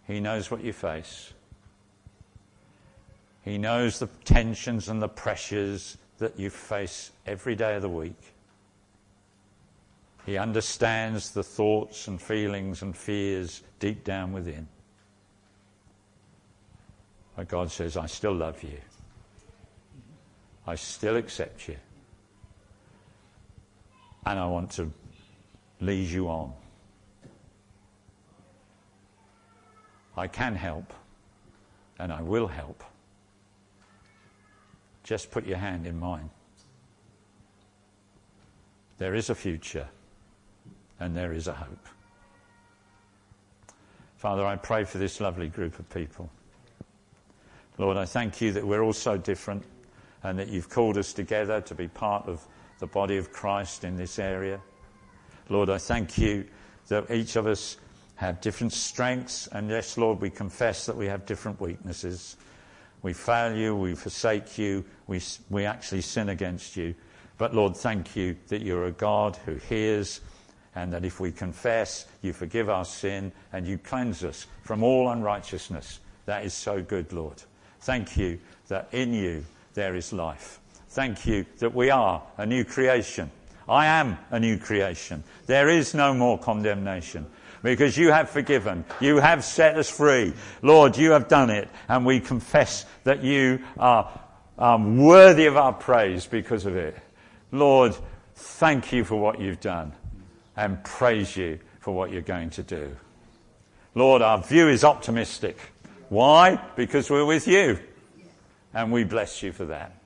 He 0.05 0.19
knows 0.19 0.51
what 0.51 0.63
you 0.63 0.73
face. 0.73 1.34
He 3.43 3.58
knows 3.58 3.97
the 3.97 4.08
tensions 4.25 4.89
and 4.89 5.01
the 5.01 5.08
pressures 5.08 5.97
that 6.19 6.39
you 6.39 6.51
face 6.51 7.12
every 7.25 7.55
day 7.55 7.75
of 7.75 7.81
the 7.81 7.89
week. 7.89 8.34
He 10.27 10.38
understands 10.38 11.31
the 11.31 11.43
thoughts 11.43 12.08
and 12.08 12.21
feelings 12.21 12.84
and 12.84 12.95
fears 12.95 13.63
deep 13.79 14.03
down 14.03 14.34
within. 14.34 14.67
But 17.36 17.48
God 17.48 17.71
says, 17.71 17.98
I 17.98 18.06
still 18.06 18.34
love 18.34 18.63
you. 18.63 18.78
I 20.65 20.76
still 20.76 21.17
accept 21.17 21.67
you. 21.67 21.76
And 24.26 24.39
I 24.39 24.48
want 24.48 24.71
to 24.71 24.91
lead 25.82 26.10
you 26.10 26.28
on. 26.28 26.54
I 30.17 30.28
can 30.28 30.56
help, 30.56 30.93
and 32.00 32.12
I 32.12 32.21
will 32.21 32.48
help. 32.48 32.84
just 35.04 35.30
put 35.30 35.45
your 35.45 35.58
hand 35.58 35.86
in 35.86 36.00
mine. 36.00 36.30
There 38.98 39.13
is 39.13 39.30
a 39.30 39.36
future 39.36 39.88
and 41.00 41.15
there 41.15 41.32
is 41.32 41.48
a 41.48 41.54
hope. 41.54 41.86
Father, 44.17 44.43
I 44.43 44.56
pray 44.56 44.84
for 44.84 44.98
this 44.98 45.21
lovely 45.21 45.48
group 45.48 45.78
of 45.78 45.88
people. 45.89 46.30
Lord, 47.78 47.98
I 47.98 48.06
thank 48.06 48.40
you 48.42 48.54
that 48.54 48.66
we're 48.66 48.82
all 48.82 48.94
so 48.94 49.18
different 49.18 49.64
and 50.24 50.40
that 50.40 50.48
you've 50.48 50.70
called 50.70 50.98
us 50.98 51.14
together 51.14 51.62
to 51.62 51.76
be 51.76 51.88
part 51.88 52.28
of 52.28 52.46
the 52.80 52.88
body 52.88 53.18
of 53.18 53.32
Christ 53.32 53.84
in 53.84 53.96
this 53.98 54.18
area. 54.18 54.60
Lord, 55.50 55.70
I 55.70 55.78
thank 55.78 56.18
you 56.18 56.46
that 56.88 57.12
each 57.12 57.36
of 57.36 57.48
us 57.48 57.78
have 58.16 58.40
different 58.42 58.72
strengths, 58.72 59.48
and 59.48 59.70
yes, 59.70 59.98
Lord, 59.98 60.22
we 60.22 60.30
confess 60.30 60.86
that 60.86 60.96
we 60.96 61.06
have 61.08 61.26
different 61.26 61.60
weaknesses. 61.60 62.38
We 63.02 63.14
fail 63.14 63.56
you, 63.56 63.76
we 63.76 63.94
forsake 63.94 64.58
you, 64.58 64.86
we, 65.08 65.22
we 65.50 65.66
actually 65.66 66.02
sin 66.02 66.30
against 66.30 66.78
you. 66.78 66.96
But 67.38 67.54
Lord, 67.54 67.76
thank 67.76 68.16
you 68.16 68.38
that 68.48 68.62
you're 68.62 68.86
a 68.86 68.92
God 68.92 69.36
who 69.46 69.56
hears 69.56 70.22
and 70.76 70.92
that 70.94 71.06
if 71.06 71.20
we 71.20 71.32
confess, 71.32 72.06
you 72.22 72.34
forgive 72.34 72.70
our 72.70 72.86
sin 72.86 73.32
and 73.54 73.68
you 73.68 73.78
cleanse 73.78 74.24
us 74.24 74.48
from 74.64 74.82
all 74.82 75.10
unrighteousness. 75.10 76.00
That 76.26 76.46
is 76.46 76.54
so 76.54 76.82
good, 76.82 77.12
Lord. 77.14 77.44
Thank 77.86 78.17
you 78.17 78.39
that 78.67 78.89
in 78.93 79.13
you 79.13 79.45
there 79.76 79.95
is 79.95 80.12
life. 80.12 80.60
Thank 80.89 81.28
you 81.28 81.45
that 81.60 81.76
we 81.76 81.91
are 81.91 82.24
a 82.36 82.43
new 82.43 82.65
creation. 82.65 83.30
I 83.69 83.86
am 83.86 84.17
a 84.32 84.39
new 84.39 84.58
creation. 84.58 85.24
There 85.45 85.69
is 85.69 85.93
no 85.93 86.12
more 86.12 86.39
condemnation 86.39 87.28
because 87.62 87.95
you 87.95 88.12
have 88.12 88.32
forgiven. 88.32 88.86
You 89.00 89.17
have 89.17 89.43
set 89.43 89.78
us 89.78 89.88
free. 89.88 90.34
Lord, 90.63 90.98
you 90.98 91.12
have 91.12 91.28
done 91.28 91.52
it. 91.52 91.69
And 91.88 92.08
we 92.08 92.19
confess 92.19 92.88
that 93.04 93.24
you 93.24 93.60
are 93.78 94.19
um, 94.58 94.98
worthy 94.98 95.45
of 95.45 95.56
our 95.56 95.74
praise 95.74 96.26
because 96.26 96.65
of 96.65 96.76
it. 96.76 96.98
Lord, 97.52 97.95
thank 98.34 98.93
you 98.93 99.04
for 99.04 99.17
what 99.17 99.39
you've 99.39 99.60
done 99.62 99.93
and 100.58 100.84
praise 100.84 101.38
you 101.38 101.60
for 101.82 101.93
what 101.93 102.10
you're 102.10 102.24
going 102.24 102.50
to 102.50 102.63
do. 102.63 102.95
Lord, 103.93 104.24
our 104.24 104.41
view 104.41 104.69
is 104.69 104.84
optimistic. 104.84 105.60
Why? 106.10 106.56
Because 106.76 107.10
we're 107.10 107.26
with 107.26 107.48
you. 107.48 107.80
And 108.74 108.91
we 108.91 109.04
bless 109.04 109.41
you 109.41 109.52
for 109.52 109.65
that. 109.65 109.98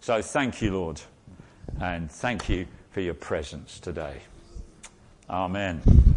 So 0.00 0.20
thank 0.20 0.60
you, 0.60 0.72
Lord. 0.72 1.00
And 1.80 2.10
thank 2.10 2.48
you 2.48 2.66
for 2.90 3.00
your 3.00 3.14
presence 3.14 3.80
today. 3.80 4.20
Amen. 5.30 6.13